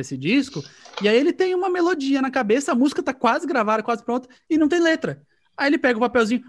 [0.00, 0.62] esse disco,
[1.00, 4.28] e aí ele tem uma melodia na cabeça, a música tá quase gravada, quase pronta,
[4.50, 5.22] e não tem letra.
[5.56, 6.42] Aí ele pega o papelzinho,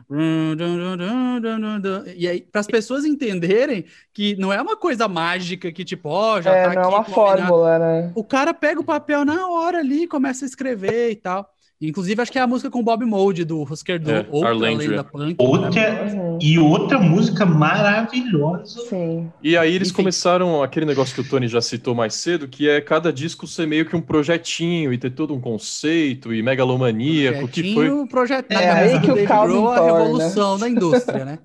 [2.16, 6.42] e aí, para as pessoas entenderem que não é uma coisa mágica que, tipo, ó,
[6.42, 7.14] já É, tá não é aqui uma combinado.
[7.48, 8.12] fórmula, né?
[8.16, 11.50] O cara pega o papel na hora ali, começa a escrever e tal.
[11.88, 14.50] Inclusive, acho que é a música com o Bob Mold do Husker Du, É, outra
[14.50, 14.90] Arlandria.
[14.90, 15.36] lenda punk.
[15.38, 16.10] Outra.
[16.14, 16.40] Uhum.
[16.42, 18.82] e outra música maravilhosa.
[18.90, 19.32] Sim.
[19.42, 19.98] E aí eles Enfim.
[19.98, 23.68] começaram aquele negócio que o Tony já citou mais cedo, que é cada disco ser
[23.68, 28.46] meio que um projetinho e ter todo um conceito e megalomaníaco, que foi Projetinho, projeto
[28.52, 31.40] É aí que o caldo a revolução da indústria, né?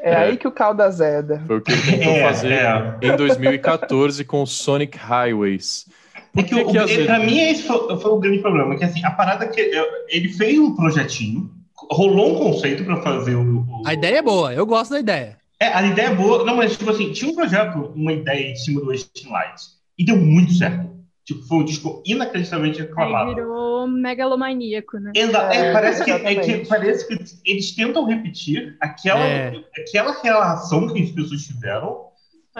[0.00, 0.16] É, É.
[0.16, 1.42] aí que o caldo azeda.
[1.46, 2.96] Foi o que ele tentou É, fazer é.
[3.02, 5.86] em 2014 com Sonic Highways.
[6.38, 7.06] É que, que, o, que ele- vezes...
[7.06, 10.28] pra mim esse foi, foi o grande problema, que assim, a parada que eu- ele
[10.30, 11.50] fez um projetinho,
[11.90, 15.36] rolou um conceito pra fazer o, o- A ideia é boa, eu gosto da ideia.
[15.60, 18.56] É, a ideia é boa, não, mas tipo assim, tinha um projeto, uma ideia em
[18.56, 19.60] cima do Wasting Light,
[19.98, 20.88] e deu muito certo.
[21.24, 23.34] Tipo, foi um disco inacreditavelmente aclamado.
[23.34, 25.12] virou megalomaníaco, né?
[25.14, 29.52] Exa- é, É, parece, que, é que, parece que eles tentam repetir aquela, É.
[29.78, 32.07] aquela relação que as pessoas tiveram,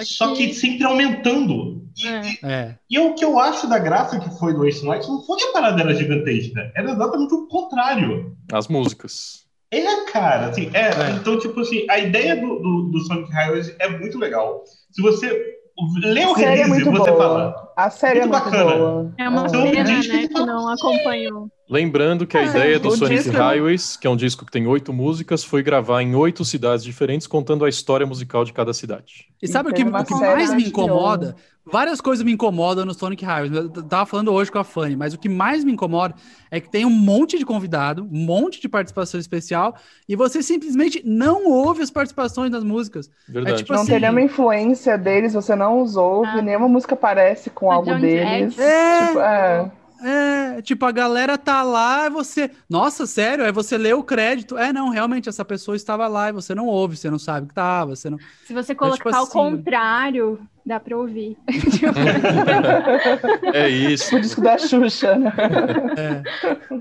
[0.01, 1.87] só que sempre aumentando.
[1.97, 2.21] E, É.
[2.23, 2.75] e- É.
[2.91, 5.45] e o que eu acho da graça que foi do Wasting Light não foi que
[5.45, 8.37] a parada era gigantesca, era exatamente o contrário.
[8.53, 9.47] As músicas.
[9.71, 11.11] É, cara, assim, é, É.
[11.21, 14.63] então, tipo assim, a ideia do, do, do Sonic Highways é muito legal.
[14.93, 15.29] Se você
[16.03, 17.17] lê o é release, muito você boa.
[17.23, 18.77] fala, A série Muito é muito bacana.
[18.77, 19.15] boa.
[19.17, 21.49] É uma Então, pena, né, que não acompanhou.
[21.71, 24.67] Lembrando que a É, ideia do Sonic disco- Highways, que é um disco que tem
[24.67, 29.27] oito músicas, foi gravar em oito cidades diferentes, contando a história musical de cada cidade.
[29.41, 31.37] E sabe o que, o que mais me incomoda?
[31.71, 33.53] Várias coisas me incomodam no Sonic Highways.
[33.55, 36.15] Eu tava falando hoje com a Fanny, mas o que mais me incomoda
[36.51, 39.75] é que tem um monte de convidado, um monte de participação especial,
[40.09, 43.11] e você simplesmente não ouve as participações das músicas.
[43.29, 43.59] Verdade.
[43.59, 46.41] tipo Não assim- tem nenhuma influência deles, você não os ouve, Ah.
[46.43, 48.59] nenhuma música parece com Algo Jones deles.
[48.59, 49.07] É.
[49.07, 49.71] Tipo, é.
[50.01, 52.53] É, tipo, a galera tá lá e você.
[52.71, 53.45] Nossa, sério?
[53.45, 54.57] Aí você lê o crédito.
[54.57, 57.55] É, não, realmente, essa pessoa estava lá e você não ouve, você não sabe que
[57.55, 58.17] tava, você não.
[58.45, 61.37] Se você tipo colocar ao assim- contrário, dá pra ouvir.
[63.53, 64.17] É isso.
[64.17, 65.33] O disco da Xuxa, né?
[65.97, 66.23] É.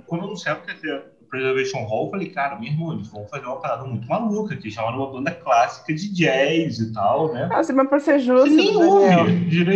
[0.05, 1.03] Quando anunciaram que ia ter
[1.37, 4.71] Preservation Hall, eu falei, cara, meu irmão, eles vão fazer uma parada muito maluca, que
[4.71, 7.47] chamaram uma banda clássica de jazz e tal, né?
[7.53, 9.25] Assim, mas pra ser Você justo, Daniel,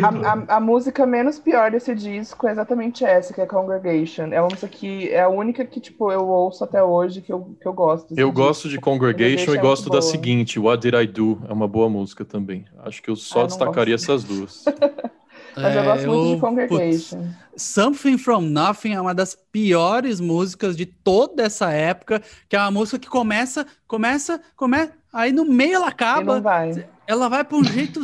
[0.03, 4.27] a, a, a música menos pior desse disco é exatamente essa, que é Congregation.
[4.31, 7.55] É uma música que é a única que, tipo, eu ouço até hoje que eu,
[7.61, 8.09] que eu gosto.
[8.09, 8.41] desse Eu disco.
[8.41, 11.41] gosto de Congregation e é gosto da seguinte, What Did I Do?
[11.47, 12.65] É uma boa música também.
[12.79, 14.11] Acho que eu Ah, só não destacaria gosto.
[14.11, 14.65] essas duas.
[15.55, 17.27] Mas eu gosto muito de É, putz, Congregation.
[17.55, 22.71] Something From Nothing é uma das piores músicas de toda essa época, que é uma
[22.71, 26.87] música que começa, começa, começa, aí no meio ela acaba, vai.
[27.05, 28.01] ela vai para um jeito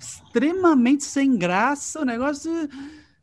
[0.00, 2.50] extremamente sem graça, o negócio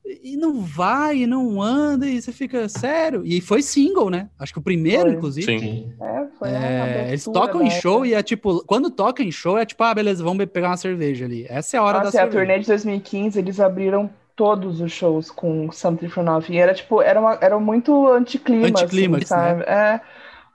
[0.06, 3.22] e não vai, e não anda, e você fica sério.
[3.26, 4.30] E foi single, né?
[4.38, 5.14] Acho que o primeiro, Foi.
[5.14, 5.60] inclusive.
[5.60, 5.94] Sim.
[6.02, 9.32] É, foi a É, eles tocam em da show e é tipo, quando toca em
[9.32, 11.46] show é tipo, ah, beleza, vamos pegar uma cerveja ali.
[11.50, 12.40] Essa é a hora Nossa, da a cerveja.
[12.40, 16.54] turnê de 2015, eles abriram todos os shows com Something From Nothing.
[16.54, 19.64] E era tipo, era, uma, era muito anticlímax, Anticlímax, assim, sabe?
[19.64, 20.02] É,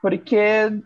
[0.01, 0.39] porque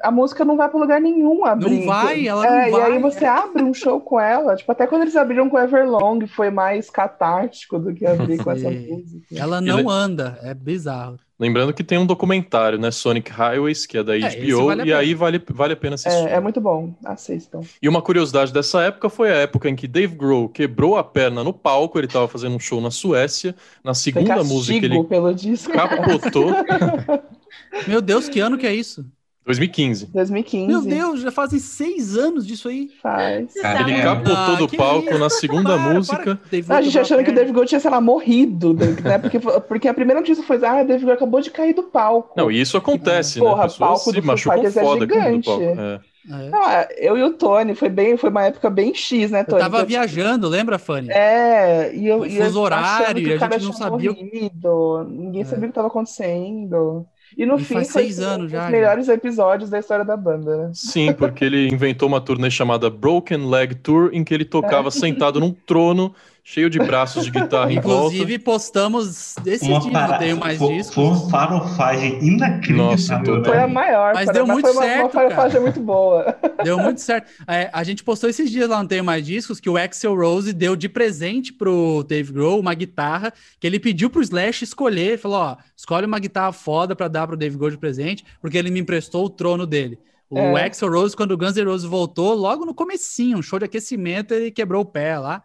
[0.03, 1.85] a música não vai pra lugar nenhum abrir.
[1.87, 3.11] vai, ela é, não E aí vai.
[3.11, 4.57] você abre um show com ela.
[4.57, 8.71] Tipo, até quando eles abriram com Everlong, foi mais catártico do que abrir com essa
[8.71, 9.27] música.
[9.35, 11.19] Ela não anda, é bizarro.
[11.39, 12.93] Lembrando que tem um documentário, né?
[12.93, 14.99] Sonic Highways, que é da esse HBO, vale a e pena.
[15.01, 16.29] aí vale, vale a pena assistir.
[16.29, 16.95] É, é muito bom.
[17.05, 17.63] Assistam.
[17.83, 21.43] E uma curiosidade dessa época foi a época em que Dave Grohl quebrou a perna
[21.43, 25.73] no palco, ele estava fazendo um show na Suécia, na segunda música ele pelo disco.
[25.73, 26.53] capotou,
[27.87, 29.05] Meu Deus, que ano que é isso?
[29.45, 30.07] 2015.
[30.13, 30.67] 2015.
[30.69, 32.91] Meu Deus, já fazem seis anos disso aí.
[33.03, 33.53] Faz.
[33.61, 34.03] Cara, Ele É.
[34.03, 35.19] capotou Ah, do palco isso?
[35.19, 36.37] na segunda Para, música.
[36.49, 36.75] para.
[36.77, 39.19] Ah, a gente achando que o Dave Grohl tinha, sei lá, morrido, né?
[39.19, 42.35] Porque, porque a primeira notícia foi, ah, o Dave Grohl acabou de cair do palco.
[42.37, 43.47] Não, e isso acontece, né?
[43.49, 45.47] Porra, palco se do Fighters é foda do gigante.
[45.47, 45.63] palco.
[45.65, 46.01] É.
[46.31, 46.49] É.
[46.51, 49.45] Não, é, eu e o Tony, foi bem, foi uma época bem X, né, Eu
[49.45, 49.61] Tony?
[49.61, 51.09] tava Que eu- viajando, lembra, Fanny?
[51.11, 55.05] É, e eu, e eu fuso horário, e a o cara gente não sabia morrido,
[55.11, 55.45] ninguém É.
[55.45, 57.05] sabia o que estava acontecendo.
[57.37, 60.05] E no E fim faz foi seis um anos dos já, melhores episódios da história
[60.05, 60.71] da banda, né?
[60.75, 65.41] Sim, porque ele inventou uma turnê chamada Broken Leg Tour, em que ele tocava sentado
[65.41, 66.15] num trono,
[66.45, 68.15] cheio de braços de guitarra em volta.
[68.15, 70.95] Inclusive, postamos esses Uma dias, parada, eu tenho mais foi, discos.
[70.95, 73.45] foi uma farofagem inacreditável, Nossa, total.
[73.45, 73.73] Foi a né?
[73.73, 76.37] maior, Mas foi- deu muito foi uma, certo, uma farofagem muito boa.
[76.65, 77.31] Deu muito certo.
[77.49, 80.53] É, a gente postou esses dias lá no Tenho Mais Discos que o Axel Rose
[80.53, 85.09] deu de presente pro Dave Grohl uma guitarra que ele pediu pro Slash escolher.
[85.11, 88.57] Ele falou: ó, escolhe uma guitarra foda pra dar pro Dave Grohl de presente, porque
[88.59, 89.99] ele me emprestou o trono dele.
[90.31, 90.65] O É.
[90.65, 94.33] Axel Rose, quando o Guns N' Roses voltou, logo no comecinho, um show de aquecimento,
[94.33, 95.43] ele quebrou o pé lá.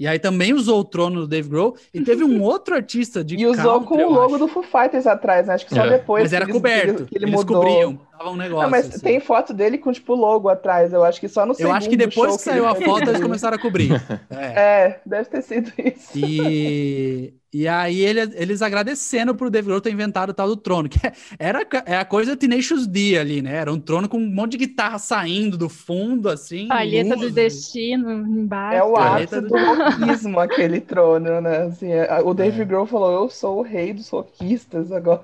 [0.00, 1.76] E aí também usou o trono do Dave Grohl.
[1.92, 5.06] E teve um outro artista de E usou country, com o logo do Foo Fighters
[5.06, 5.52] atrás, né?
[5.54, 5.90] Acho que só É.
[5.90, 7.04] depois Mas era eles- coberto.
[7.04, 7.60] que ele Eles mudou.
[7.62, 7.98] cobriam.
[8.20, 8.64] Tava um negócio.
[8.64, 9.00] Não, mas assim.
[9.00, 10.92] tem foto dele com, tipo, o logo atrás.
[10.92, 13.56] Eu acho que só no Eu acho que depois que saiu a foto, eles começaram
[13.56, 13.90] a cobrir.
[14.30, 14.84] É.
[14.88, 16.10] É, deve ter sido isso.
[16.18, 20.88] E, e aí ele- eles agradecendo pro Dave Grohl ter inventado o tal do trono,
[20.88, 23.56] que é- era é a coisa Tenacious D ali, né?
[23.56, 26.68] Era um trono com um monte de guitarra saindo do fundo, assim.
[26.68, 28.76] Palheta do destino embaixo.
[28.78, 31.62] É o ápice do- do rockismo, aquele trono, né?
[31.64, 35.22] Assim, é- o Dave Grohl falou, eu sou o rei dos rockistas agora.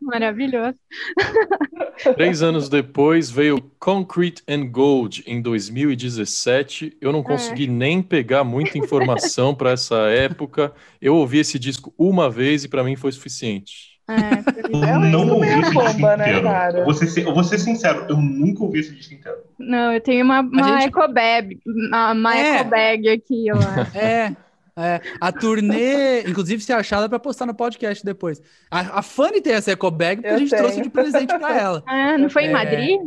[0.00, 0.76] Maravilhoso.
[2.16, 6.96] Três anos depois veio Concrete and Gold em 2017.
[7.00, 10.72] Eu não consegui nem pegar muita informação para essa época.
[11.00, 13.96] Eu ouvi esse disco uma vez e para mim foi suficiente.
[14.08, 14.14] É,
[14.72, 16.42] Eu É um não disco ouvi esse disco bomba, né, inteiro.
[16.48, 16.78] cara?
[16.78, 19.38] Eu vou, ser, eu vou ser sincero, eu nunca ouvi esse disco inteiro.
[19.58, 22.60] não, eu tenho uma, uma gente- eco bag, uma, uma É.
[22.60, 23.98] eco bag aqui, eu acho.
[23.98, 24.36] É,
[24.76, 25.00] é.
[25.20, 28.40] A turnê, inclusive, se achar, dá pra postar no podcast depois.
[28.70, 30.62] A, a Fanny tem essa eco bag porque Eu a gente tenho.
[30.62, 31.82] trouxe de presente pra ela.
[31.88, 32.52] Ah, não foi em É.
[32.52, 33.00] Madrid?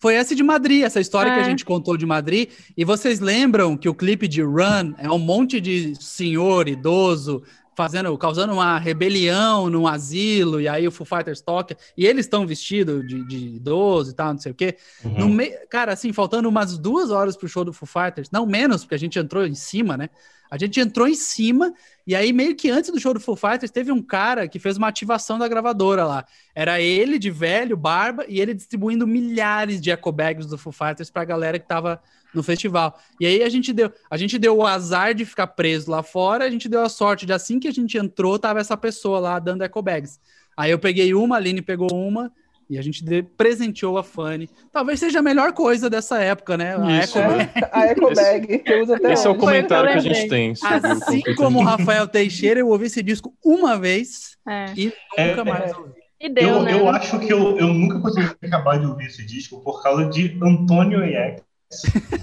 [0.00, 1.48] Foi essa de Madrid, essa história que a Ah.
[1.48, 2.50] gente contou de Madrid.
[2.76, 7.44] E vocês lembram que o clipe de Run é um monte de senhor idoso
[7.74, 12.46] fazendo, causando uma rebelião num asilo, e aí o Foo Fighters toca, e eles estão
[12.46, 14.76] vestidos de, de idoso e tal, não sei o quê.
[15.04, 15.18] Uhum.
[15.20, 18.82] No meio, cara, assim, faltando umas duas horas pro show do Foo Fighters, não menos,
[18.82, 20.10] porque a gente entrou em cima, né?
[20.50, 21.72] A gente entrou em cima,
[22.06, 24.76] e aí meio que antes do show do Foo Fighters, teve um cara que fez
[24.76, 26.26] uma ativação da gravadora lá.
[26.54, 31.08] Era ele de velho, barba, e ele distribuindo milhares de eco bags do Foo Fighters
[31.08, 32.02] pra galera que tava
[32.34, 32.98] no festival.
[33.20, 36.44] E aí a gente deu, a gente deu o azar de ficar preso lá fora,
[36.44, 39.38] a gente deu a sorte de assim que a gente entrou, tava essa pessoa lá
[39.38, 40.18] dando eco bags.
[40.56, 42.30] Aí eu peguei uma, a Aline pegou uma,
[42.70, 44.48] e a gente de- presenteou a Fanny.
[44.72, 46.74] Talvez seja a melhor coisa dessa época, né?
[46.76, 47.50] A Isso, eco né?
[47.72, 50.52] A Eco Bag, que eu uso até Esse é o comentário que a gente tem.
[50.62, 54.66] Assim como o Rafael Teixeira, eu ouvi esse disco uma vez É.
[54.76, 55.76] e É, nunca mais é.
[55.76, 55.92] ouvi.
[56.20, 56.72] E deu, eu, né?
[56.72, 60.38] eu acho que eu, eu nunca consegui acabar de ouvir esse disco por causa de
[60.40, 61.42] Antônio Ex.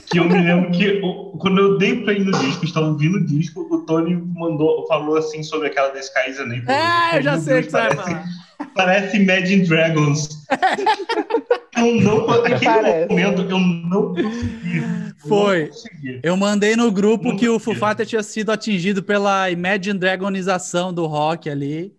[0.09, 1.01] Que eu me lembro que
[1.39, 5.41] quando eu dei play no disco, estava ouvindo o disco, o Tony mandou, falou assim
[5.43, 5.99] sobre aquela da
[6.45, 6.65] Neighborhood.
[6.67, 8.39] Ah, eu já Meu sei o Deus, que você vai parece- falar.
[8.75, 10.45] Parece Imagine Dragons.
[11.77, 13.09] eu não, naquele Parece.
[13.09, 14.83] momento, eu não consegui.
[15.27, 15.59] Foi.
[15.61, 16.19] Não consegui.
[16.23, 17.79] Eu mandei no grupo Não que o consegui.
[17.79, 21.93] Fighters tinha sido atingido pela Imagine Dragonização do rock ali.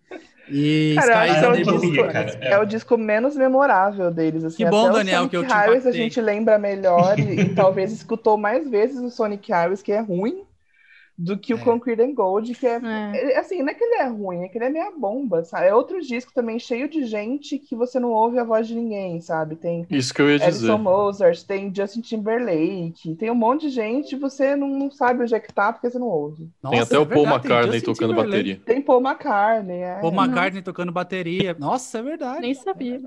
[0.50, 2.38] E Cara, Skies é o, disco, cara.
[2.40, 4.44] é o disco menos memorável deles.
[4.44, 7.18] Assim, Que bom, Até o Daniel, Sonic que eu te Highways a gente lembra melhor
[7.18, 10.42] e, e talvez escutou mais vezes o Sonic Highways, que é ruim,
[11.22, 11.60] do que o É.
[11.60, 13.32] Concrete and Gold, que é, É.
[13.34, 15.66] é, Assim, não é que ele é ruim, é que ele é meia bomba, sabe?
[15.66, 19.20] É outro disco também cheio de gente que você não ouve a voz de ninguém,
[19.20, 19.56] sabe?
[19.56, 20.46] Tem Isso que eu ia dizer.
[20.48, 25.22] Alison Mozart, tem Justin Timberlake, tem um monte de gente e você não, não sabe
[25.22, 26.48] onde é que tá porque você não ouve.
[26.62, 28.60] Nossa, Tem até é o Paul verdade, McCartney tocando bateria.
[28.64, 29.98] Tem Paul McCartney, é.
[30.00, 31.54] Paul McCartney tocando bateria.
[31.58, 32.40] Nossa, é verdade.
[32.40, 33.00] Nem sabia.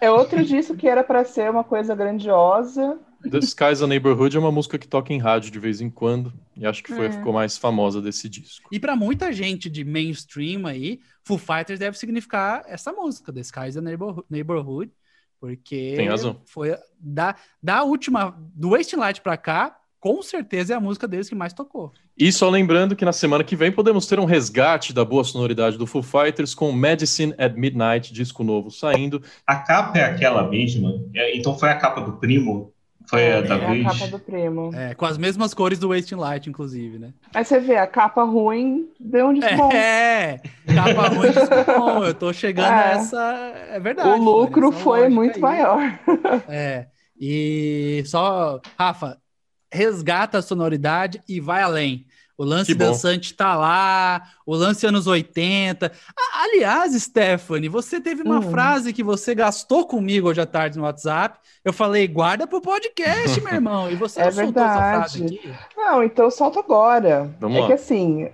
[0.00, 2.98] É outro disco que era pra ser uma coisa grandiosa.
[3.30, 6.32] The Skies a Neighborhood é uma música que toca em rádio de vez em quando.
[6.56, 7.10] E acho que foi, É.
[7.12, 8.68] ficou mais famosa desse disco.
[8.72, 13.76] E pra muita gente de mainstream aí, Foo Fighters deve significar essa música, The Skies
[13.76, 14.90] and Neighborhood, Neighborhood
[15.40, 16.40] porque Tem razão.
[16.46, 21.28] foi da, da última, do Wasting Light pra cá, com certeza é a música deles
[21.28, 21.92] que mais tocou.
[22.18, 25.76] E só lembrando que na semana que vem podemos ter um resgate da boa sonoridade
[25.78, 29.22] do Foo Fighters com Medicine at Midnight, disco novo saindo.
[29.46, 30.92] A capa é aquela mesma?
[31.14, 32.71] É, então foi a capa do primo?
[33.08, 33.86] Foi a da é vez?
[33.86, 34.70] a capa do primo.
[34.74, 37.12] É, com as mesmas cores do Wasting Light, inclusive, né?
[37.34, 39.72] Aí você vê, a capa ruim deu um disco bom.
[39.72, 40.40] É,
[40.74, 42.04] capa ruim, disco bom.
[42.04, 42.84] Eu tô chegando É.
[42.84, 43.52] a essa.
[43.70, 44.08] É verdade.
[44.08, 45.40] o lucro Flávio, essa foi muito aí.
[45.40, 45.98] maior.
[46.48, 46.86] É.
[47.18, 49.18] E só, Rafa,
[49.72, 52.04] resgata a sonoridade e vai além.
[52.42, 55.92] O lance dançante tá lá, o lance anos 80.
[56.18, 58.42] Ah, aliás, Stephanie, você teve uma Hum.
[58.42, 61.38] frase que você gastou comigo hoje à tarde no WhatsApp.
[61.64, 63.88] Eu falei, guarda pro podcast, meu irmão.
[63.90, 64.84] E você É não soltou essa verdade.
[64.84, 65.60] frase aqui?
[65.76, 67.34] Não, então eu solto agora.
[67.38, 67.68] Vamos é lá.
[67.68, 68.28] que assim,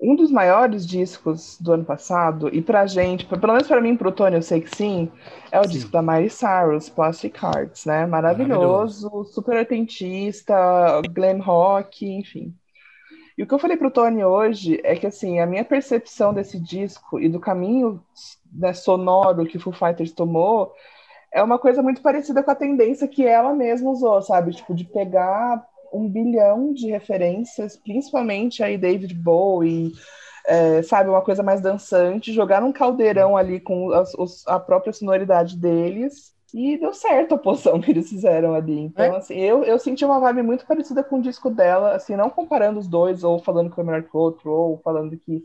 [0.00, 4.12] um dos maiores discos do ano passado, e pra gente, pelo menos pra mim, pro
[4.12, 5.12] Tony, eu sei que sim,
[5.52, 5.68] é o Sim.
[5.68, 8.06] disco da Miley Cyrus, Plastic Hearts, né?
[8.06, 10.54] Maravilhoso, super oitentista,
[11.14, 12.54] glam rock, enfim.
[13.36, 16.58] E o que eu falei pro Tony hoje é que, assim, a minha percepção desse
[16.60, 18.02] disco e do caminho
[18.52, 20.72] né, sonoro que o Foo Fighters tomou
[21.32, 24.52] é uma coisa muito parecida com a tendência que ela mesma usou, sabe?
[24.52, 29.92] Tipo, de pegar um bilhão de referências, principalmente aí David Bowie,
[30.46, 31.10] é, sabe?
[31.10, 36.29] Uma coisa mais dançante, jogar num caldeirão ali com as- os- a própria sonoridade deles.
[36.52, 38.78] E deu certo a poção que eles fizeram ali.
[38.78, 42.28] Então, assim, eu, eu senti uma vibe muito parecida com o disco dela, assim, não
[42.28, 45.42] comparando os dois, ou falando que foi melhor que o outro, ou falando que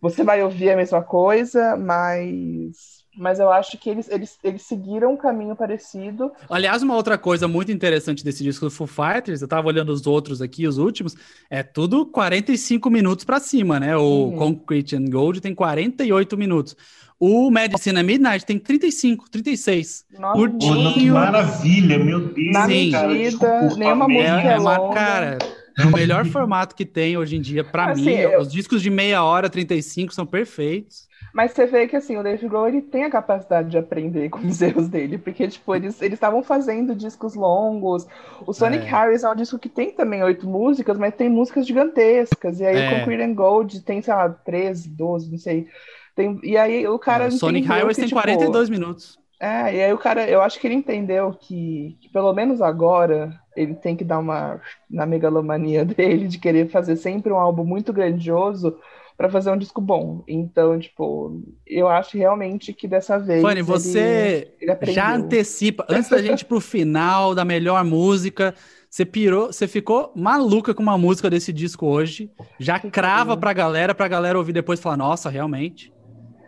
[0.00, 5.14] você vai ouvir a mesma coisa, mas, mas eu acho que eles, eles, eles seguiram
[5.14, 6.30] um caminho parecido.
[6.50, 10.06] Aliás, uma outra coisa muito interessante desse disco do Foo Fighters, eu tava olhando os
[10.06, 11.14] outros aqui, os últimos,
[11.48, 13.96] é tudo 45 minutos pra cima, né?
[13.96, 14.36] O Uhum.
[14.36, 16.76] Concrete and Gold tem 48 minutos.
[17.18, 20.04] O Medicine at Midnight tem 35, 36.
[20.18, 20.92] Nossa, Curtinho.
[20.94, 22.52] Que maravilha, meu Deus.
[22.52, 22.90] Na Sim.
[22.90, 24.32] cara, medida, desculpa, nenhuma merda.
[24.32, 25.38] música É, é é uma, cara,
[25.78, 28.12] é o melhor formato que tem hoje em dia pra Assim, mim.
[28.14, 31.08] eu- Os discos de meia hora, 35 são perfeitos.
[31.32, 34.38] Mas você vê que assim, o Dave Grohl ele tem a capacidade de aprender com
[34.46, 38.06] os erros dele, porque tipo, eles estavam fazendo discos longos.
[38.46, 38.88] O Sonic É.
[38.90, 42.60] Harris é um disco que tem também oito músicas, mas tem músicas gigantescas.
[42.60, 42.88] E aí É.
[42.88, 45.66] o Concrete and Gold tem, sei lá, 13, 12, não sei.
[46.14, 49.18] Tem, e aí o cara É, Sonic Highways tem tipo, 42 minutos.
[49.40, 53.38] É, e aí o cara, eu acho que ele entendeu que, que pelo menos agora
[53.56, 57.92] ele tem que dar uma na megalomania dele de querer fazer sempre um álbum muito
[57.92, 58.76] grandioso
[59.16, 60.24] para fazer um disco bom.
[60.26, 66.20] Então, tipo, eu acho realmente que dessa vez Fanny, você ele já antecipa, antes da
[66.22, 68.54] gente ir pro final da melhor música,
[68.90, 72.30] Você pirou, você ficou maluca com uma música desse disco hoje.
[72.60, 75.92] Já crava pra galera, pra galera ouvir depois e falar, nossa, realmente.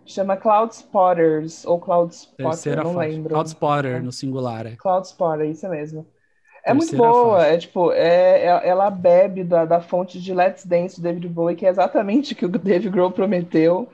[0.07, 3.09] Chama Cloud Spotters, ou Cloud Spotter, Terceira não faixa.
[3.09, 3.29] lembro.
[3.29, 4.67] Cloud Spotter, no singular.
[4.67, 4.79] É.
[4.79, 6.07] Cloud Spotter, isso mesmo.
[6.65, 7.55] É muito Terceira boa, faixa.
[7.55, 11.57] é tipo, é, é- ela bebe da, da fonte de Let's Dance do David Bowie,
[11.57, 13.89] que é exatamente o que o Dave Grohl prometeu.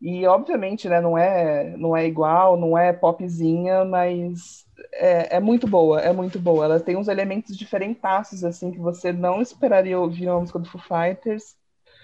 [0.00, 5.66] E obviamente, né, não é, não é igual, não é popzinha, mas é, é muito
[5.68, 6.66] boa, é muito boa.
[6.66, 10.80] Ela tem uns elementos diferentaços, assim, que você não esperaria ouvir uma música do Foo
[10.82, 11.56] Fighters.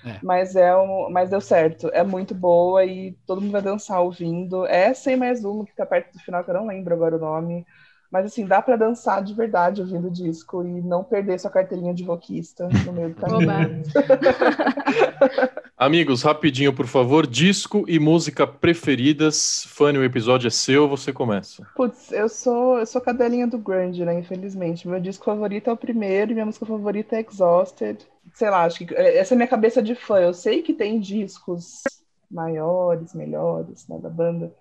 [0.05, 0.19] É.
[0.23, 4.67] Mas, é um, mas deu certo, é muito boa e todo mundo vai dançar ouvindo.
[4.67, 7.21] Essa e mais uma que tá perto do final, que eu não lembro agora o
[7.21, 7.67] nome.
[8.13, 11.95] Mas assim, dá pra dançar de verdade ouvindo o disco e não perder sua carteirinha
[11.95, 13.83] de roquista no meio do caminho.
[15.79, 17.27] Amigos, rapidinho, por favor.
[17.27, 19.65] Disco e música preferidas.
[19.67, 21.67] Fanny, o episódio é seu, você começa.
[21.75, 24.19] Putz, eu sou, eu sou cadelinha do grunge, né?
[24.19, 24.87] Infelizmente.
[24.87, 28.07] Meu disco favorito é o primeiro e minha música favorita é Exhausted.
[28.35, 30.19] Sei lá, acho que essa é a minha cabeça de fã.
[30.21, 31.83] Eu sei que tem discos
[32.31, 34.53] maiores, melhores, né, da banda.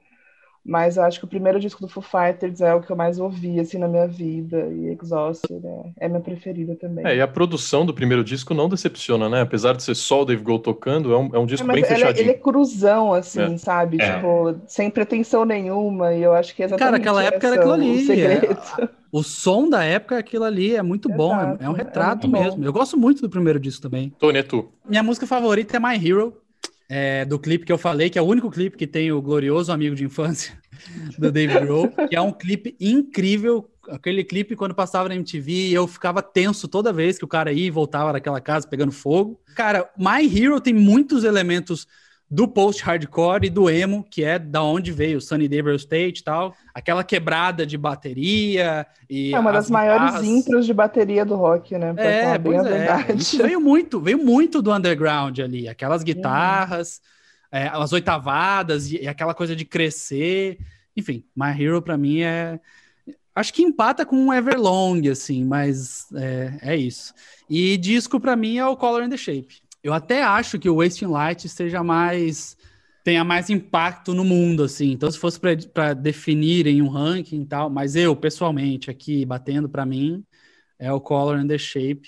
[0.64, 3.18] Mas eu acho que o primeiro disco do Foo Fighters é o que eu mais
[3.18, 4.68] ouvi, assim, na minha vida.
[4.68, 7.04] E Exhausted é, é minha preferida também.
[7.04, 9.42] É, e a produção do primeiro disco não decepciona, né?
[9.42, 11.84] Apesar de ser só o Dave Grohl tocando, é um, é um disco É, bem
[11.84, 12.24] ela- fechadinho.
[12.26, 13.58] ele é cruzão, assim, É.
[13.58, 13.98] sabe?
[14.00, 14.16] É.
[14.18, 16.14] Tipo, sem pretensão nenhuma.
[16.14, 18.06] E eu acho que é exatamente Cara, aquela época era aquilo o ali.
[18.06, 18.58] segredo.
[19.14, 21.74] É- o som da época é aquilo ali, é muito bom, é- Exato, é, um
[21.74, 22.40] é retrato bom.
[22.42, 22.64] mesmo.
[22.64, 24.12] Eu gosto muito do primeiro disco também.
[24.20, 24.72] Tony, é tu.
[24.88, 26.38] Minha música favorita é My Hero,
[26.90, 29.72] é, do clipe que eu falei, que é o único clipe que tem o glorioso
[29.72, 30.58] amigo de infância
[31.18, 33.70] do Dave Grohl, que é um clipe incrível.
[33.90, 37.66] Aquele clipe, quando passava na MTV, eu ficava tenso toda vez que o cara ia
[37.68, 39.40] e voltava daquela casa pegando fogo.
[39.56, 41.88] Cara, My Hero tem muitos elementos
[42.34, 46.22] do post-hardcore e do emo, que é da onde veio o Sunny Day Real State
[46.22, 46.56] e tal.
[46.74, 50.26] Aquela quebrada de bateria e É uma das as maiores guitarras.
[50.26, 51.94] intros de bateria do rock, né?
[51.94, 52.64] Pra É, bem a é.
[52.64, 53.22] verdade.
[53.22, 55.68] Isso veio muito, veio muito do underground ali.
[55.68, 57.02] Aquelas guitarras,
[57.52, 60.58] é, as oitavadas e, e aquela coisa de crescer.
[60.96, 62.62] Enfim, My Hero pra mim é.
[63.36, 67.14] Acho que empata com um Everlong, assim, mas é, é isso.
[67.50, 69.56] E disco pra mim é o Color and the Shape.
[69.84, 72.58] Eu até acho que o Wasting Light seja mais
[73.04, 74.92] tenha mais impacto no mundo, assim.
[74.92, 75.40] Então, se fosse
[75.74, 80.24] para definir em um ranking e tal, mas eu, pessoalmente, aqui batendo para mim,
[80.78, 82.08] é o Color and the Shape.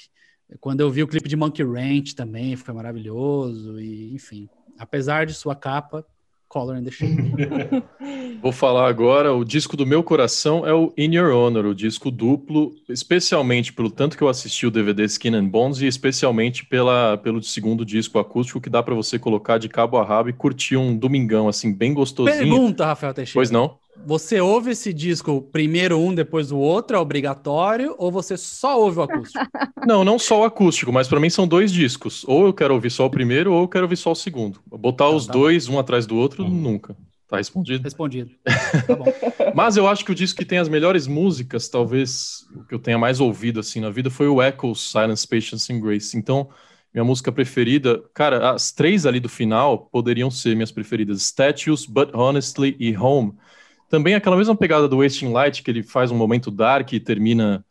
[0.60, 4.48] Quando eu vi o clipe de Monkey Ranch também, foi maravilhoso, e enfim.
[4.78, 6.06] Apesar de sua capa,
[6.54, 6.92] Color the.
[8.40, 12.12] Vou falar agora, o disco do meu coração é o In Your Honor, o disco
[12.12, 17.18] duplo, especialmente pelo tanto que eu assisti o DVD Skin and Bones e especialmente pela,
[17.18, 20.78] pelo segundo disco acústico que dá pra você colocar de cabo a rabo e curtir
[20.78, 22.38] um domingão assim bem gostosinho.
[22.38, 23.34] Pergunta, Rafael Teixeira.
[23.34, 23.80] Pois não?
[24.06, 29.00] Você ouve esse disco primeiro um, depois o outro, é obrigatório, ou você só ouve
[29.00, 29.46] o acústico?
[29.86, 32.24] Não, não só o acústico, mas pra mim são dois discos.
[32.26, 34.62] Ou eu quero ouvir só o primeiro ou eu quero ouvir só o segundo.
[34.66, 36.96] Botar Tá, os tá dois um atrás do outro, nunca.
[37.28, 37.84] Tá respondido.
[37.84, 38.32] Respondido.
[38.88, 39.06] Tá bom.
[39.54, 42.80] Mas eu acho que o disco que tem as melhores músicas, talvez o que eu
[42.80, 46.18] tenha mais ouvido assim na vida, foi o Echoes, Silence, Patience and Grace.
[46.18, 46.50] Então,
[46.94, 52.10] minha música preferida, cara, as três ali do final poderiam ser minhas preferidas: Statues, But
[52.14, 53.34] Honestly e Home.
[53.94, 57.64] Também aquela mesma pegada do Wasting Light, que ele faz um momento dark e termina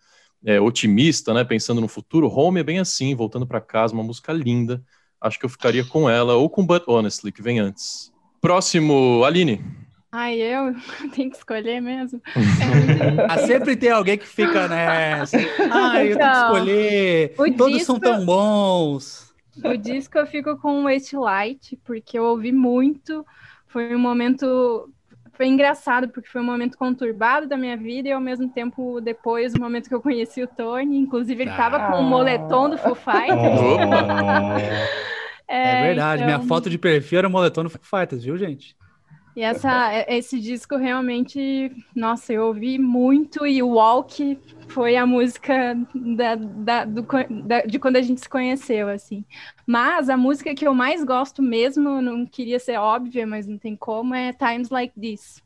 [0.47, 1.43] é, otimista, né?
[1.43, 2.29] Pensando no futuro.
[2.29, 4.81] Home é bem assim, voltando para casa, uma música linda.
[5.21, 8.13] Acho que eu ficaria com ela, ou com But Honestly, que vem antes.
[8.41, 9.65] Próximo, Aline.
[10.13, 10.73] Ai, eu
[11.13, 12.23] tenho que escolher mesmo.
[13.29, 15.37] Ah, sempre tem alguém que fica nessa.
[15.73, 17.35] Ah, eu tenho que Então, escolher.
[17.37, 19.35] o Todos são disco- tão bons.
[19.65, 23.27] O disco eu fico com Waste Light, porque eu ouvi muito.
[23.67, 24.89] Foi um momento.
[25.43, 29.53] Foi engraçado, porque foi um momento conturbado da minha vida e ao mesmo tempo depois,
[29.55, 30.97] o momento que eu conheci o Tony.
[30.97, 31.99] Inclusive, ele tava com Ah.
[31.99, 33.33] o moletom do Foo Fighters.
[35.49, 36.23] É, verdade.
[36.23, 38.75] então- Minha foto de perfil era o moletom no Foo Fighters, viu, gente?
[39.35, 45.75] E essa, esse disco realmente, nossa, eu ouvi muito e o Walk foi a música
[45.95, 47.03] da, da- do
[47.47, 49.25] da- de quando a gente se conheceu, assim.
[49.67, 53.75] Mas a música que eu mais gosto mesmo, não queria ser óbvia, mas não tem
[53.77, 55.43] como, é Times Like This.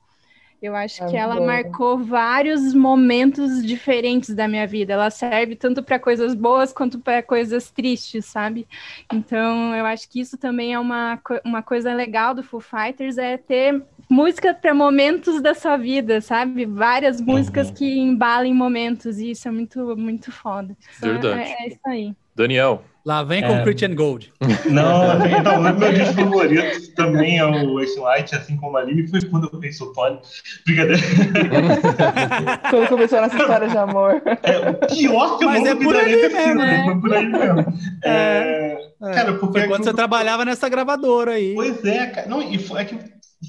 [0.60, 4.94] Eu acho É que ela marcou vários momentos diferentes da minha vida.
[4.94, 8.66] Ela serve tanto para coisas boas quanto para coisas tristes, sabe?
[9.12, 13.36] Então, eu acho que isso também é uma, uma coisa legal do Foo Fighters, é
[13.36, 16.64] ter música para momentos da sua vida, sabe?
[16.64, 17.74] Várias músicas Uhum.
[17.74, 20.76] que embalem momentos, e isso é muito, muito foda.
[20.98, 21.50] Verdade.
[21.50, 22.14] É, é isso aí.
[22.34, 22.82] Daniel.
[23.06, 23.62] Lá vem com É.
[23.62, 24.32] Christian Gold.
[24.68, 29.06] Não, então, o meu disco favorito também é o Ace Light, assim como a Aline,
[29.06, 30.18] foi quando eu penso o Tony.
[30.66, 31.00] Brincadeira.
[32.68, 34.20] Quando começou nossa história de amor.
[34.42, 36.84] É, o pior que eu Mas é por sido, mesmo, né?
[36.84, 37.64] Foi por aí mesmo.
[38.04, 38.76] É,
[39.14, 41.54] Cara, porque Foi quando aquilo- você trabalhava nessa gravadora aí.
[41.54, 42.26] Pois é, cara.
[42.28, 42.98] Não, e foi, é que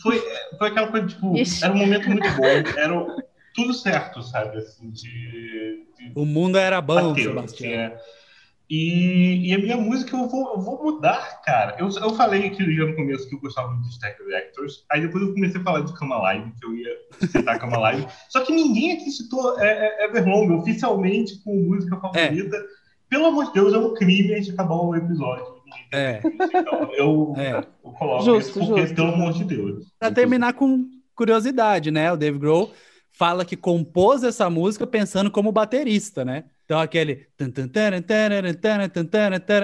[0.04, 0.22] foi,
[0.60, 1.64] foi aquela coisa, tipo, Ixi.
[1.64, 2.44] era um momento muito bom.
[2.46, 3.06] Era
[3.56, 4.58] tudo certo, sabe?
[4.58, 7.70] Assim, de, de O mundo era bom, bateu, Sebastião.
[7.70, 7.98] assim, é.
[8.70, 11.76] E, e a minha música eu vou, eu vou mudar, cara.
[11.80, 14.84] Eu, eu falei aqui já no começo que eu gostava muito de Stack Reactors.
[14.92, 16.98] Aí depois eu comecei a falar de Cama Live, que eu ia
[17.30, 18.06] citar Cama Live.
[18.30, 22.58] Só que ninguém aqui citou é, é, Everlong oficialmente com música favorita.
[23.10, 25.58] Pelo amor de Deus, é um crime a gente acabar o episódio.
[25.94, 26.22] É.
[26.26, 27.64] Então, eu, É.
[27.84, 28.96] eu coloco Justo, isso porque, justo.
[28.96, 29.86] pelo amor de Deus.
[29.98, 32.12] Pra terminar com curiosidade, né?
[32.12, 32.72] O Dave Grohl
[33.14, 36.44] fala que compôs essa música pensando como baterista, né?
[36.68, 37.28] Então aquele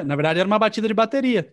[0.06, 1.44] na verdade era uma batida de bateria.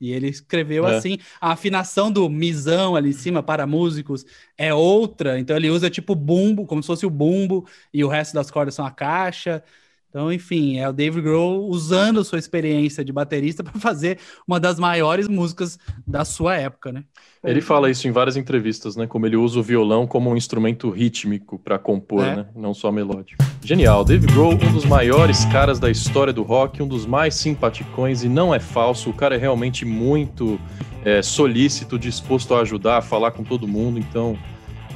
[0.00, 0.96] E ele escreveu É.
[0.96, 4.24] assim, a afinação do misão ali em cima para músicos
[4.56, 8.32] é outra, então ele usa tipo bumbo, como se fosse o bumbo e o resto
[8.34, 9.62] das cordas são a caixa.
[10.10, 14.78] Então, enfim, é o Dave Grohl usando sua experiência de baterista para fazer uma das
[14.78, 17.04] maiores músicas da sua época, né?
[17.42, 19.06] Ele fala isso em várias entrevistas, né?
[19.06, 22.36] Como ele usa o violão como um instrumento rítmico para compor, É.
[22.36, 22.46] né?
[22.54, 23.42] Não só melódico.
[23.64, 24.04] Genial.
[24.04, 28.28] Dave Grohl, um dos maiores caras da história do rock, um dos mais simpaticões e
[28.28, 29.08] não é falso.
[29.10, 30.60] O cara é realmente muito
[31.04, 33.98] é, solícito, disposto a ajudar, a falar com todo mundo.
[33.98, 34.36] Então,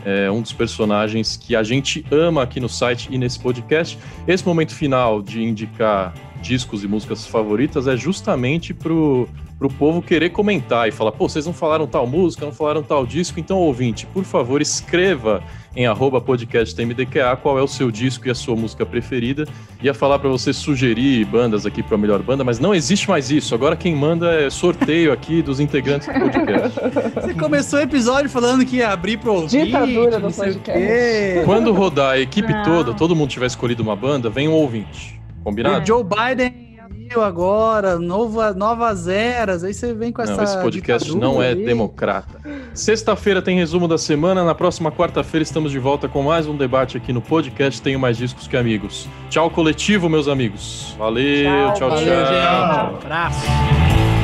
[0.05, 3.99] é um dos personagens que a gente ama aqui no site e nesse podcast.
[4.27, 9.27] Esse momento final de indicar discos e músicas favoritas é justamente pro,
[9.59, 13.07] pro povo querer comentar e falar, pô, vocês não falaram tal música, não falaram tal
[13.07, 15.43] disco, então ouvinte, por favor, escreva
[15.77, 19.47] em arroba podcasttmdqa qual é o seu disco e a sua música preferida.
[19.83, 23.55] Ia falar pra você sugerir bandas aqui pra melhor banda, mas não existe mais isso.
[23.55, 26.81] Agora quem manda é sorteio aqui dos integrantes do podcast.
[27.14, 30.55] Você começou o episódio falando que ia abrir pro ouvinte, Ditadura do não sei o
[30.55, 31.45] podcast.
[31.45, 32.62] Quando rodar a equipe Não.
[32.62, 35.20] toda, todo mundo tiver escolhido uma banda, vem um ouvinte.
[35.43, 35.83] Combinado?
[35.83, 36.64] O Joe Biden
[37.05, 41.49] abriu agora, nova, novas eras, aí você vem com essa Não, esse podcast não é
[41.49, 41.65] aí.
[41.65, 42.41] democrata.
[42.73, 44.45] Sexta-feira tem resumo da semana.
[44.45, 48.17] Na próxima quarta-feira estamos de volta com mais um debate aqui no podcast Tenho Mais
[48.17, 49.07] Discos Que Amigos.
[49.29, 50.95] Tchau, coletivo, meus amigos.
[50.99, 51.91] Valeu, tchau, tchau.
[51.91, 53.05] Valeu, gente.
[53.05, 54.24] Abraço.